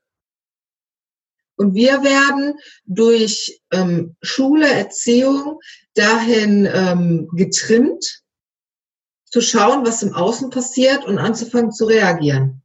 [1.56, 5.60] Und wir werden durch ähm, Schule, Erziehung
[5.94, 8.24] dahin ähm, getrimmt,
[9.26, 12.62] zu schauen, was im Außen passiert und anzufangen zu reagieren.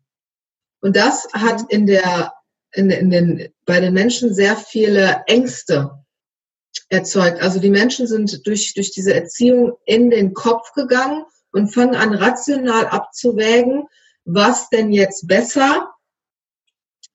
[0.81, 1.67] Und das hat mhm.
[1.69, 2.33] in der,
[2.71, 5.91] in, in den, bei den Menschen sehr viele Ängste
[6.95, 7.41] erzeugt.
[7.41, 12.13] Also die Menschen sind durch, durch diese Erziehung in den Kopf gegangen und fangen an,
[12.13, 13.87] rational abzuwägen,
[14.25, 15.93] was denn jetzt besser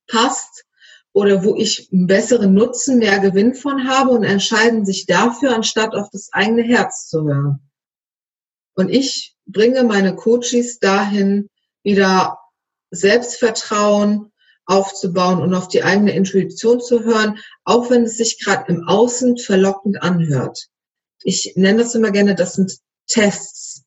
[0.07, 0.65] passt
[1.13, 5.95] oder wo ich einen besseren Nutzen, mehr Gewinn von habe und entscheiden sich dafür, anstatt
[5.95, 7.61] auf das eigene Herz zu hören.
[8.75, 11.49] Und ich bringe meine Coaches dahin,
[11.83, 12.39] wieder
[12.91, 14.33] Selbstvertrauen
[14.71, 19.37] aufzubauen und auf die eigene Intuition zu hören, auch wenn es sich gerade im Außen
[19.37, 20.69] verlockend anhört.
[21.23, 23.85] Ich nenne das immer gerne, das sind Tests.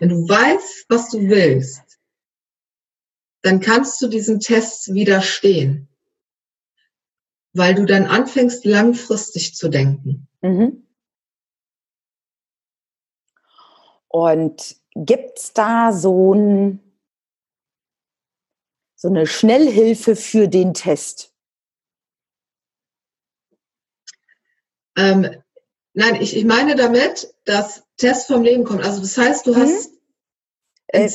[0.00, 1.98] Wenn du weißt, was du willst,
[3.42, 5.88] dann kannst du diesen Tests widerstehen,
[7.52, 10.28] weil du dann anfängst, langfristig zu denken.
[10.40, 10.86] Mhm.
[14.08, 16.80] Und gibt es da so, ein,
[19.02, 21.34] so eine Schnellhilfe für den Test?
[24.96, 25.42] Ähm,
[25.92, 28.84] nein, ich, ich meine damit, dass Test vom Leben kommt.
[28.84, 29.56] Also das heißt, du mhm.
[29.56, 29.90] hast.
[30.86, 31.10] Äh,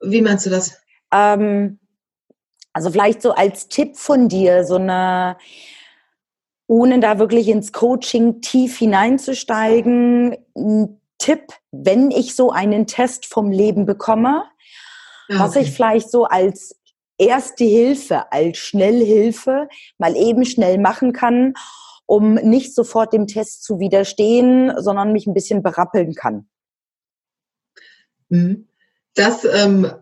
[0.00, 0.80] wie meinst du das?
[1.12, 1.80] Ähm,
[2.72, 5.36] also vielleicht so als Tipp von dir, so eine,
[6.68, 13.50] ohne da wirklich ins Coaching tief hineinzusteigen, ein Tipp, wenn ich so einen Test vom
[13.50, 14.44] Leben bekomme,
[15.28, 15.38] okay.
[15.38, 16.78] was ich vielleicht so als
[17.18, 21.54] erste Hilfe, als Schnellhilfe mal eben schnell machen kann,
[22.06, 26.48] um nicht sofort dem Test zu widerstehen, sondern mich ein bisschen berappeln kann.
[28.28, 28.68] Mhm.
[29.14, 29.92] Das ähm,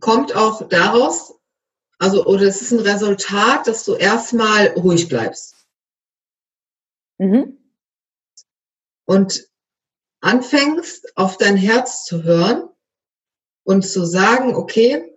[0.00, 1.34] kommt auch daraus,
[1.98, 5.54] also oder es ist ein Resultat, dass du erstmal ruhig bleibst.
[7.18, 7.56] Mhm.
[9.06, 9.48] Und
[10.20, 12.68] anfängst, auf dein Herz zu hören
[13.66, 15.12] und zu sagen, okay,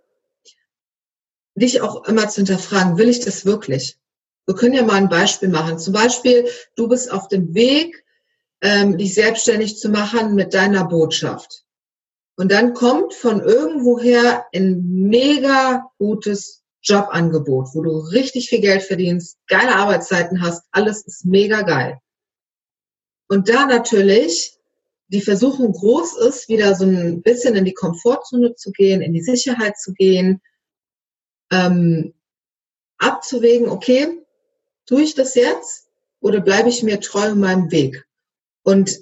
[1.54, 3.96] dich auch immer zu hinterfragen, will ich das wirklich?
[4.44, 5.78] Wir können ja mal ein Beispiel machen.
[5.78, 8.04] Zum Beispiel, du bist auf dem Weg,
[8.60, 11.64] ähm, dich selbstständig zu machen mit deiner Botschaft.
[12.36, 19.38] Und dann kommt von irgendwoher ein mega gutes Jobangebot, wo du richtig viel Geld verdienst,
[19.46, 21.98] geile Arbeitszeiten hast, alles ist mega geil.
[23.28, 24.58] Und da natürlich
[25.10, 29.22] die Versuchung groß ist, wieder so ein bisschen in die Komfortzone zu gehen, in die
[29.22, 30.40] Sicherheit zu gehen,
[31.50, 32.14] ähm,
[32.98, 34.24] abzuwägen, okay,
[34.86, 35.88] tue ich das jetzt
[36.20, 38.06] oder bleibe ich mir treu in meinem Weg?
[38.62, 39.00] Und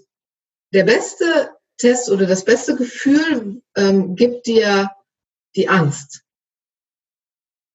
[0.73, 4.91] der beste Test oder das beste Gefühl ähm, gibt dir
[5.57, 6.23] die Angst.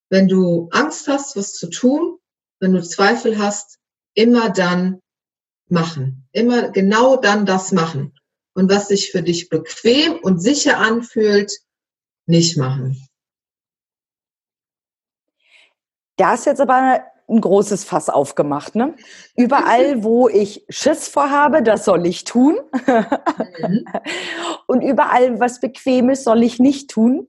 [0.09, 2.17] Wenn du Angst hast, was zu tun,
[2.59, 3.77] wenn du Zweifel hast,
[4.15, 5.01] immer dann
[5.69, 6.27] machen.
[6.31, 8.13] Immer genau dann das machen
[8.53, 11.51] und was sich für dich bequem und sicher anfühlt,
[12.25, 13.07] nicht machen.
[16.17, 18.75] Da ist jetzt aber ein großes Fass aufgemacht.
[18.75, 18.95] Ne?
[19.35, 22.57] Überall, wo ich Schiss vorhabe, das soll ich tun.
[22.85, 23.85] Mhm.
[24.67, 27.27] Und überall, was bequem ist, soll ich nicht tun.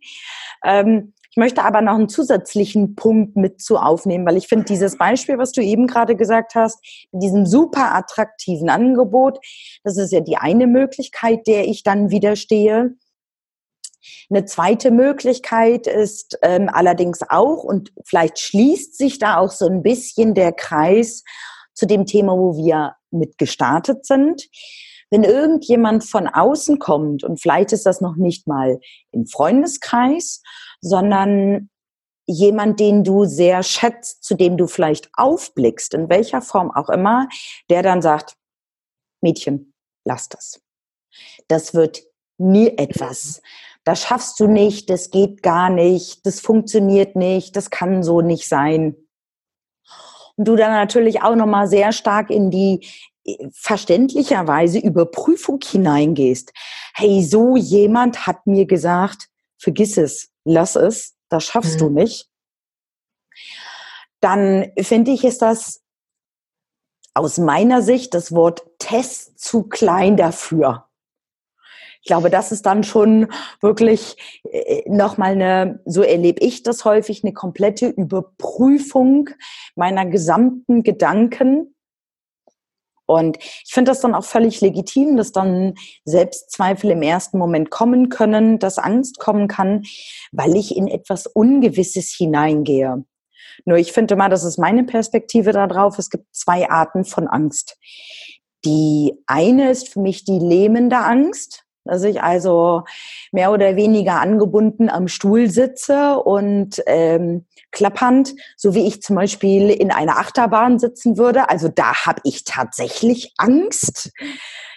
[0.62, 4.96] Ähm, ich möchte aber noch einen zusätzlichen Punkt mit zu aufnehmen, weil ich finde, dieses
[4.96, 6.78] Beispiel, was du eben gerade gesagt hast,
[7.10, 9.40] mit diesem super attraktiven Angebot,
[9.82, 12.94] das ist ja die eine Möglichkeit, der ich dann widerstehe.
[14.30, 19.82] Eine zweite Möglichkeit ist ähm, allerdings auch, und vielleicht schließt sich da auch so ein
[19.82, 21.24] bisschen der Kreis
[21.74, 24.46] zu dem Thema, wo wir mit gestartet sind.
[25.10, 28.78] Wenn irgendjemand von außen kommt, und vielleicht ist das noch nicht mal
[29.10, 30.40] im Freundeskreis,
[30.84, 31.70] sondern
[32.26, 37.28] jemand, den du sehr schätzt, zu dem du vielleicht aufblickst, in welcher Form auch immer,
[37.70, 38.36] der dann sagt,
[39.20, 39.72] Mädchen,
[40.04, 40.60] lass das.
[41.48, 42.02] Das wird
[42.38, 43.40] nie etwas.
[43.84, 48.48] Das schaffst du nicht, das geht gar nicht, das funktioniert nicht, das kann so nicht
[48.48, 48.96] sein.
[50.36, 52.86] Und du dann natürlich auch nochmal sehr stark in die
[53.24, 56.52] äh, verständlicherweise Überprüfung hineingehst.
[56.94, 59.28] Hey, so jemand hat mir gesagt,
[59.64, 61.78] vergiss es lass es, das schaffst mhm.
[61.78, 62.30] du nicht,
[64.20, 65.82] dann finde ich, ist das
[67.14, 70.88] aus meiner Sicht das Wort Test zu klein dafür.
[72.00, 73.28] Ich glaube, das ist dann schon
[73.60, 74.16] wirklich
[74.50, 79.30] äh, nochmal eine, so erlebe ich das häufig, eine komplette Überprüfung
[79.74, 81.73] meiner gesamten Gedanken
[83.06, 85.74] und ich finde das dann auch völlig legitim, dass dann
[86.04, 89.82] Selbstzweifel im ersten Moment kommen können, dass Angst kommen kann,
[90.32, 93.04] weil ich in etwas Ungewisses hineingehe.
[93.64, 95.98] Nur ich finde mal, das ist meine Perspektive darauf.
[95.98, 97.76] Es gibt zwei Arten von Angst.
[98.64, 102.84] Die eine ist für mich die lähmende Angst dass ich also
[103.30, 107.44] mehr oder weniger angebunden am Stuhl sitze und ähm,
[107.74, 111.50] klappernd, so wie ich zum Beispiel in einer Achterbahn sitzen würde.
[111.50, 114.10] Also da habe ich tatsächlich Angst.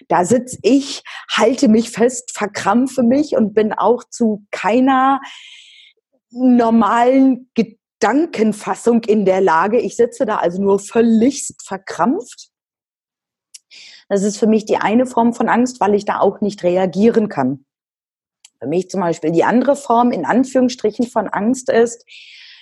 [0.09, 5.21] Da sitze ich, halte mich fest, verkrampfe mich und bin auch zu keiner
[6.29, 9.79] normalen Gedankenfassung in der Lage.
[9.79, 12.51] Ich sitze da also nur völligst verkrampft
[14.09, 17.29] das ist für mich die eine Form von Angst, weil ich da auch nicht reagieren
[17.29, 17.65] kann.
[18.59, 22.05] Für mich zum Beispiel die andere Form in Anführungsstrichen von Angst ist,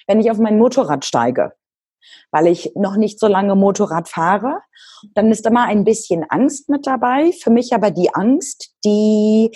[0.08, 1.54] wenn ich auf mein Motorrad steige,
[2.32, 4.62] weil ich noch nicht so lange Motorrad fahre.
[5.14, 7.32] Dann ist immer ein bisschen Angst mit dabei.
[7.32, 9.52] Für mich aber die Angst, die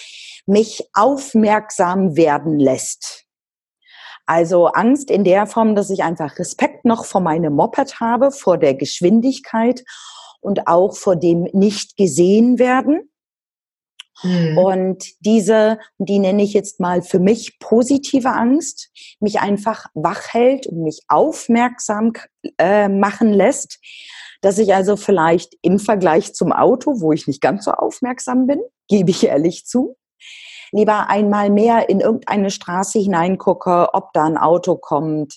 [0.46, 3.26] mich aufmerksam werden lässt.
[4.26, 8.60] Also Angst in der Form, dass ich einfach Respekt noch vor meinem Moped habe, vor
[8.60, 9.84] der Geschwindigkeit
[10.40, 13.10] und auch vor dem nicht gesehen werden.
[14.24, 14.58] Mhm.
[14.58, 18.90] Und diese, die nenne ich jetzt mal für mich positive Angst,
[19.20, 22.14] mich einfach wach hält und mich aufmerksam
[22.58, 23.80] äh, machen lässt,
[24.42, 28.62] dass ich also vielleicht im Vergleich zum Auto, wo ich nicht ganz so aufmerksam bin,
[28.88, 29.98] gebe ich ehrlich zu,
[30.72, 35.36] lieber einmal mehr in irgendeine Straße hineingucke, ob da ein Auto kommt,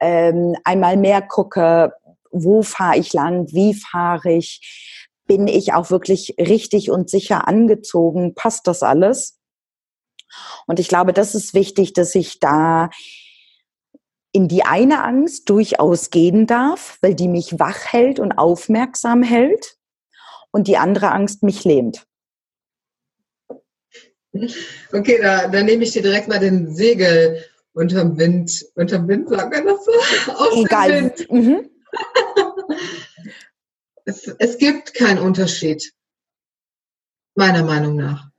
[0.00, 1.92] ähm, einmal mehr gucke,
[2.30, 8.34] wo fahre ich lang, wie fahre ich, bin ich auch wirklich richtig und sicher angezogen,
[8.34, 9.38] passt das alles?
[10.66, 12.90] Und ich glaube, das ist wichtig, dass ich da
[14.32, 19.76] in die eine Angst durchaus gehen darf, weil die mich wach hält und aufmerksam hält
[20.50, 22.06] und die andere Angst mich lähmt.
[24.92, 29.54] Okay, da, da nehme ich dir direkt mal den Segel unterm Wind, unterm Wind, sagt
[29.54, 30.32] man das so?
[30.32, 31.14] Aus Egal.
[31.30, 31.70] Mhm
[34.06, 35.92] es, es, gibt keinen Unterschied,
[37.34, 38.30] meiner Meinung nach.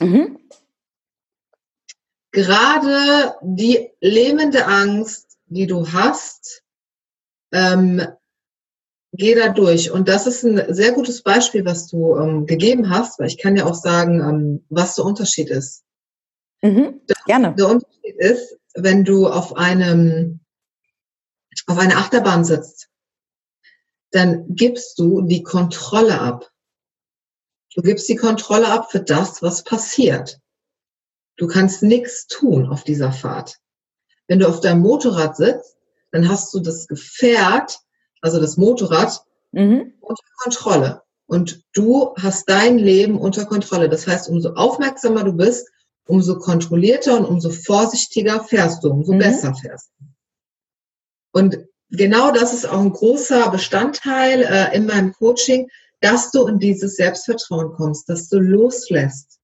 [0.00, 0.38] Mhm.
[2.30, 6.62] Gerade die lähmende Angst, die du hast,
[7.52, 8.06] ähm,
[9.12, 9.90] geh da durch.
[9.90, 13.56] Und das ist ein sehr gutes Beispiel, was du ähm, gegeben hast, weil ich kann
[13.56, 15.84] ja auch sagen, ähm, was der Unterschied ist.
[16.60, 17.54] Mhm, gerne.
[17.54, 20.40] Der Unterschied ist, wenn du auf einem
[21.66, 22.90] auf einer Achterbahn sitzt
[24.10, 26.50] dann gibst du die Kontrolle ab.
[27.74, 30.40] Du gibst die Kontrolle ab für das, was passiert.
[31.36, 33.58] Du kannst nichts tun auf dieser Fahrt.
[34.26, 35.76] Wenn du auf deinem Motorrad sitzt,
[36.10, 37.78] dann hast du das Gefährt,
[38.22, 39.92] also das Motorrad, mhm.
[40.00, 41.02] unter Kontrolle.
[41.26, 43.88] Und du hast dein Leben unter Kontrolle.
[43.88, 45.68] Das heißt, umso aufmerksamer du bist,
[46.06, 49.18] umso kontrollierter und umso vorsichtiger fährst du, umso mhm.
[49.18, 50.06] besser fährst du.
[51.32, 51.58] Und
[51.96, 55.68] genau das ist auch ein großer Bestandteil äh, in meinem Coaching,
[56.00, 59.38] dass du in dieses Selbstvertrauen kommst, dass du loslässt,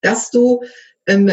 [0.00, 0.62] dass du
[1.06, 1.30] ähm,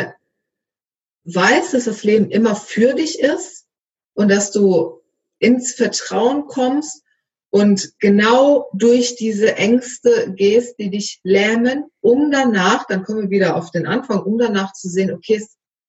[1.24, 3.66] weißt, dass das Leben immer für dich ist
[4.14, 5.02] und dass du
[5.40, 7.04] ins Vertrauen kommst
[7.52, 13.56] und genau durch diese Ängste gehst, die dich lähmen, um danach, dann kommen wir wieder
[13.56, 15.44] auf den Anfang, um danach zu sehen, okay,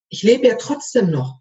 [0.09, 1.41] ich lebe ja trotzdem noch.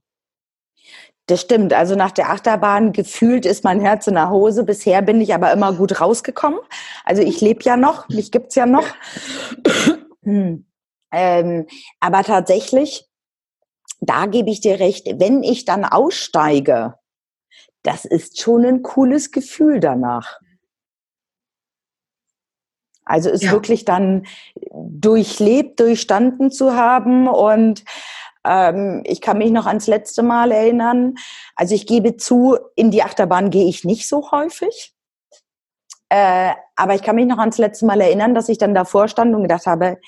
[1.30, 1.74] Das stimmt.
[1.74, 4.64] Also nach der Achterbahn gefühlt ist mein Herz in der Hose.
[4.64, 6.60] Bisher bin ich aber immer gut rausgekommen.
[7.06, 8.88] Also ich lebe ja noch, mich gibt's ja noch.
[10.24, 10.66] hm.
[11.12, 11.68] ähm,
[12.00, 13.08] aber tatsächlich,
[14.00, 16.96] da gebe ich dir recht, wenn ich dann aussteige,
[17.84, 20.40] das ist schon ein cooles Gefühl danach.
[23.06, 23.52] Also ist ja.
[23.52, 24.26] wirklich dann
[24.72, 27.84] durchlebt, durchstanden zu haben und
[28.46, 31.16] ähm, ich kann mich noch ans letzte Mal erinnern.
[31.56, 34.94] Also ich gebe zu, in die Achterbahn gehe ich nicht so häufig.
[36.10, 39.36] Äh, aber ich kann mich noch ans letzte Mal erinnern, dass ich dann davor stand
[39.36, 40.00] und gedacht habe,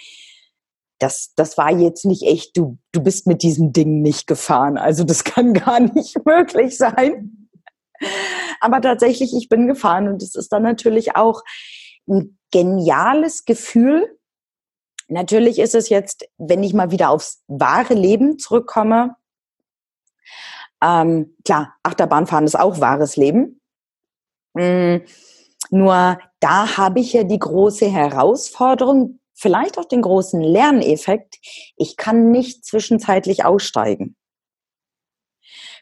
[0.97, 4.77] das, das war jetzt nicht echt, du, du bist mit diesem Ding nicht gefahren.
[4.77, 7.49] Also das kann gar nicht möglich sein.
[8.59, 11.43] Aber tatsächlich, ich bin gefahren und es ist dann natürlich auch
[12.07, 14.17] ein geniales Gefühl,
[15.12, 19.18] Natürlich ist es jetzt, wenn ich mal wieder aufs wahre Leben zurückkomme,
[20.82, 23.59] ähm, klar, Achterbahnfahren ist auch wahres Leben.
[24.53, 25.03] Mhm.
[25.70, 31.39] Nur da habe ich ja die große Herausforderung, vielleicht auch den großen Lerneffekt,
[31.76, 34.16] ich kann nicht zwischenzeitlich aussteigen.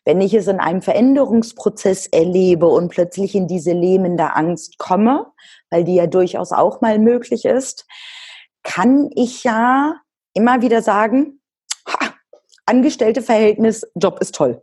[0.06, 5.28] Wenn ich es in einem Veränderungsprozess erlebe und plötzlich in diese lähmende Angst komme,
[5.70, 7.86] weil die ja durchaus auch mal möglich ist,
[8.64, 10.02] kann ich ja
[10.34, 11.42] immer wieder sagen,
[11.88, 12.14] ha,
[12.66, 14.62] Angestellte Verhältnis, Job ist toll.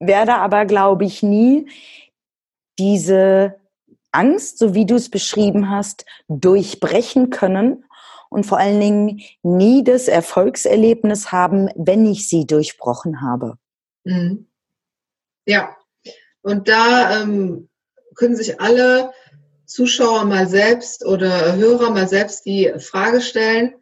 [0.00, 1.70] werde aber, glaube ich, nie
[2.78, 3.60] diese
[4.10, 7.84] Angst, so wie du es beschrieben hast, durchbrechen können
[8.30, 13.58] und vor allen Dingen nie das Erfolgserlebnis haben, wenn ich sie durchbrochen habe.
[14.04, 14.48] Mhm.
[15.46, 15.76] Ja,
[16.42, 17.68] und da ähm,
[18.14, 19.12] können sich alle
[19.70, 23.74] Zuschauer mal selbst oder Hörer mal selbst die Frage stellen,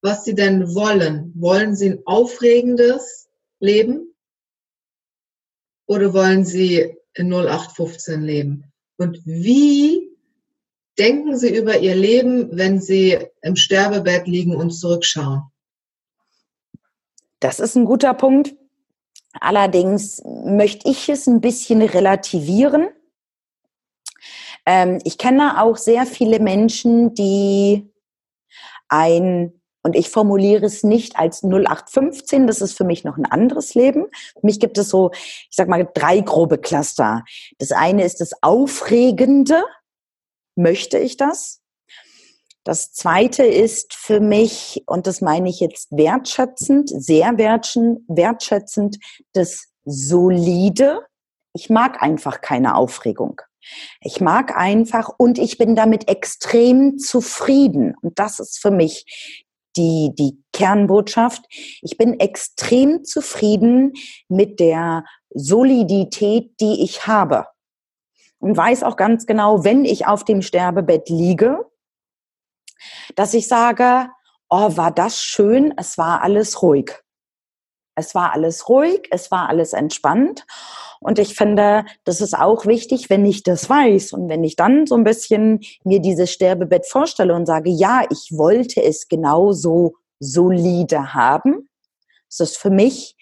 [0.00, 1.32] was sie denn wollen.
[1.34, 3.28] Wollen sie ein aufregendes
[3.58, 4.14] Leben
[5.86, 8.72] oder wollen sie in 0815 leben?
[8.96, 10.14] Und wie
[10.98, 15.42] denken Sie über Ihr Leben, wenn Sie im Sterbebett liegen und zurückschauen?
[17.40, 18.54] Das ist ein guter Punkt.
[19.40, 22.88] Allerdings möchte ich es ein bisschen relativieren.
[24.66, 27.90] Ähm, ich kenne auch sehr viele Menschen, die
[28.88, 33.74] ein, und ich formuliere es nicht als 0815, das ist für mich noch ein anderes
[33.74, 34.06] Leben.
[34.32, 37.24] Für mich gibt es so, ich sag mal, drei grobe Cluster.
[37.58, 39.62] Das eine ist das Aufregende.
[40.56, 41.60] Möchte ich das?
[42.64, 48.98] Das zweite ist für mich, und das meine ich jetzt wertschätzend, sehr wertschätzend,
[49.34, 51.00] das Solide.
[51.52, 53.42] Ich mag einfach keine Aufregung.
[54.00, 57.94] Ich mag einfach und ich bin damit extrem zufrieden.
[58.02, 59.04] Und das ist für mich
[59.76, 61.44] die, die Kernbotschaft.
[61.82, 63.92] Ich bin extrem zufrieden
[64.28, 67.46] mit der Solidität, die ich habe.
[68.38, 71.64] Und weiß auch ganz genau, wenn ich auf dem Sterbebett liege,
[73.16, 74.08] dass ich sage,
[74.50, 76.92] oh, war das schön, es war alles ruhig.
[77.96, 80.44] Es war alles ruhig, es war alles entspannt.
[81.04, 84.86] Und ich finde, das ist auch wichtig, wenn ich das weiß und wenn ich dann
[84.86, 91.12] so ein bisschen mir dieses Sterbebett vorstelle und sage, ja, ich wollte es genauso solide
[91.12, 91.68] haben.
[92.30, 93.16] Es ist für mich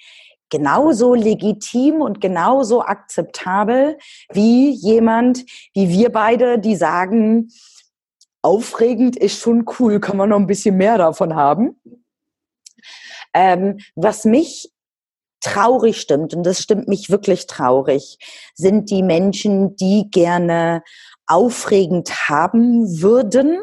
[0.48, 3.98] genauso legitim und genauso akzeptabel
[4.32, 7.48] wie jemand, wie wir beide, die sagen,
[8.42, 11.80] aufregend ist schon cool, kann man noch ein bisschen mehr davon haben.
[13.34, 14.70] Ähm, was mich
[15.42, 18.18] traurig stimmt, und das stimmt mich wirklich traurig,
[18.54, 20.82] sind die Menschen, die gerne
[21.26, 23.60] aufregend haben würden,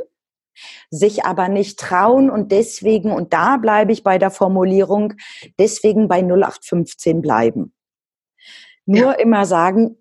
[0.89, 5.13] sich aber nicht trauen und deswegen, und da bleibe ich bei der Formulierung,
[5.57, 7.73] deswegen bei 0815 bleiben.
[8.85, 9.11] Nur ja.
[9.11, 9.98] immer sagen,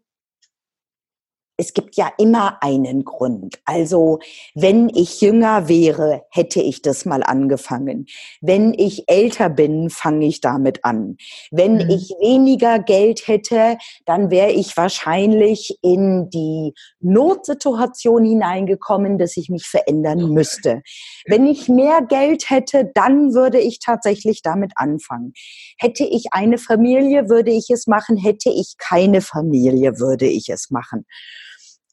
[1.61, 3.59] es gibt ja immer einen Grund.
[3.65, 4.21] Also
[4.55, 8.07] wenn ich jünger wäre, hätte ich das mal angefangen.
[8.41, 11.17] Wenn ich älter bin, fange ich damit an.
[11.51, 11.91] Wenn mhm.
[11.91, 19.67] ich weniger Geld hätte, dann wäre ich wahrscheinlich in die Notsituation hineingekommen, dass ich mich
[19.67, 20.83] verändern müsste.
[21.27, 25.33] Wenn ich mehr Geld hätte, dann würde ich tatsächlich damit anfangen.
[25.77, 28.17] Hätte ich eine Familie, würde ich es machen.
[28.17, 31.05] Hätte ich keine Familie, würde ich es machen.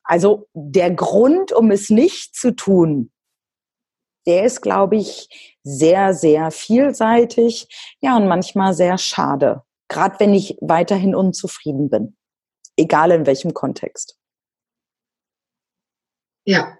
[0.05, 3.11] Also der Grund, um es nicht zu tun,
[4.27, 7.67] der ist, glaube ich, sehr, sehr vielseitig.
[8.01, 9.63] Ja, und manchmal sehr schade.
[9.87, 12.17] Gerade wenn ich weiterhin unzufrieden bin.
[12.77, 14.17] Egal in welchem Kontext.
[16.45, 16.77] Ja.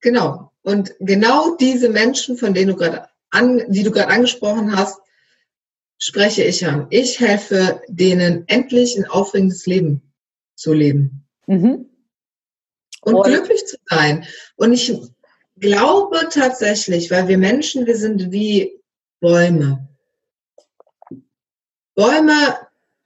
[0.00, 0.52] Genau.
[0.62, 5.00] Und genau diese Menschen, von denen du gerade an, die du gerade angesprochen hast,
[5.98, 6.86] spreche ich an.
[6.90, 10.14] Ich helfe denen endlich ein aufregendes Leben
[10.54, 11.27] zu leben.
[11.48, 11.88] Mhm.
[13.00, 14.26] Und, und glücklich zu sein.
[14.56, 14.92] Und ich
[15.56, 18.80] glaube tatsächlich, weil wir Menschen, wir sind wie
[19.20, 19.88] Bäume.
[21.94, 22.58] Bäume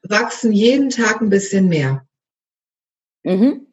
[0.03, 2.07] wachsen jeden Tag ein bisschen mehr.
[3.23, 3.67] Mhm.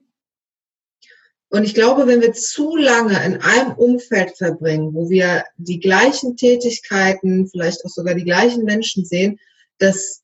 [1.50, 6.38] Und ich glaube, wenn wir zu lange in einem Umfeld verbringen, wo wir die gleichen
[6.38, 9.40] Tätigkeiten, vielleicht auch sogar die gleichen Menschen sehen,
[9.80, 10.22] dass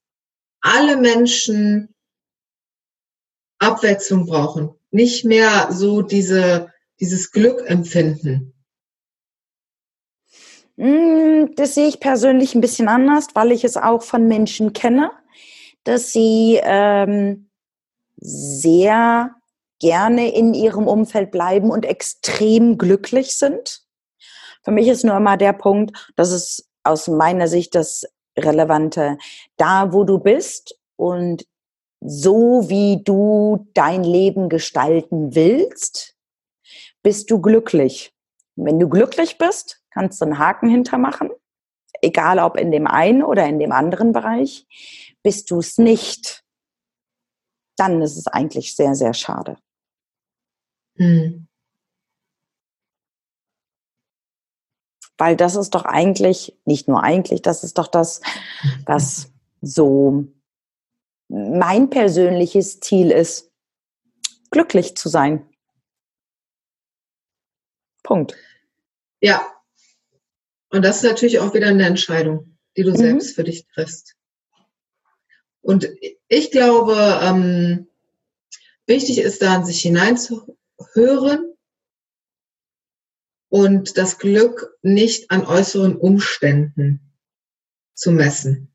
[0.62, 1.95] alle Menschen
[3.60, 8.54] Abwechslung brauchen, nicht mehr so diese, dieses Glück empfinden.
[10.78, 15.12] Mm, das sehe ich persönlich ein bisschen anders, weil ich es auch von Menschen kenne,
[15.84, 17.50] dass sie ähm,
[18.18, 19.36] sehr
[19.80, 23.82] gerne in ihrem Umfeld bleiben und extrem glücklich sind.
[24.64, 28.06] Für mich ist nur immer der Punkt, das ist aus meiner Sicht das
[28.38, 29.18] Relevante,
[29.58, 31.46] da wo du bist und
[32.08, 36.16] so wie du dein Leben gestalten willst,
[37.02, 38.12] bist du glücklich.
[38.58, 41.30] wenn du glücklich bist, kannst du einen Haken hintermachen,
[42.02, 44.66] egal ob in dem einen oder in dem anderen Bereich.
[45.24, 46.44] Bist du es nicht,
[47.76, 49.58] dann ist es eigentlich sehr, sehr schade.
[50.98, 51.48] Hm.
[55.18, 58.22] Weil das ist doch eigentlich, nicht nur eigentlich, das ist doch das,
[58.86, 59.32] was
[59.62, 60.28] so
[61.28, 63.52] mein persönliches Ziel ist,
[64.52, 65.50] glücklich zu sein.
[68.04, 68.36] Punkt.
[69.20, 69.46] Ja.
[70.70, 72.98] Und das ist natürlich auch wieder eine Entscheidung, die du mhm.
[72.98, 74.16] selbst für dich triffst.
[75.62, 75.90] Und
[76.28, 77.88] ich glaube, ähm,
[78.86, 81.56] wichtig ist da, sich hineinzuhören
[83.50, 87.14] und das Glück nicht an äußeren Umständen
[87.96, 88.75] zu messen.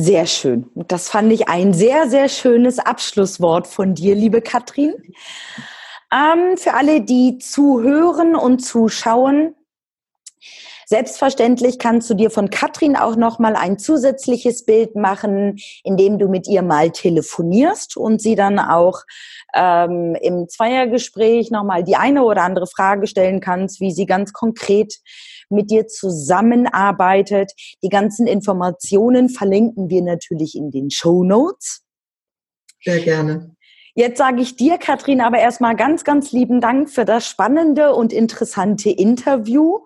[0.00, 0.70] Sehr schön.
[0.76, 4.94] Das fand ich ein sehr, sehr schönes Abschlusswort von dir, liebe Katrin.
[6.12, 9.56] Ähm, für alle, die zuhören und zuschauen,
[10.90, 16.28] Selbstverständlich kannst du dir von Katrin auch noch mal ein zusätzliches Bild machen, indem du
[16.28, 19.02] mit ihr mal telefonierst und sie dann auch
[19.54, 24.32] ähm, im Zweiergespräch noch mal die eine oder andere Frage stellen kannst, wie sie ganz
[24.32, 24.94] konkret
[25.50, 27.52] mit dir zusammenarbeitet.
[27.82, 31.82] Die ganzen Informationen verlinken wir natürlich in den Show Notes.
[32.82, 33.54] Sehr gerne.
[33.94, 38.12] Jetzt sage ich dir, Katrin, aber erstmal ganz, ganz lieben Dank für das spannende und
[38.12, 39.80] interessante Interview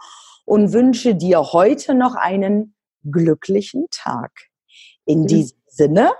[0.44, 2.74] und wünsche dir heute noch einen
[3.10, 4.30] glücklichen Tag.
[5.06, 6.12] In diesem Sinne,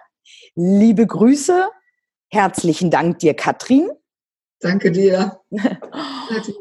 [0.55, 1.69] liebe Grüße,
[2.31, 3.91] herzlichen Dank dir, Katrin.
[4.61, 5.41] Danke dir.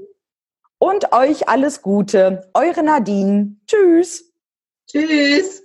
[0.82, 2.50] und euch alles Gute.
[2.56, 3.56] Eure Nadine.
[3.68, 4.34] Tschüss.
[4.88, 5.62] Tschüss.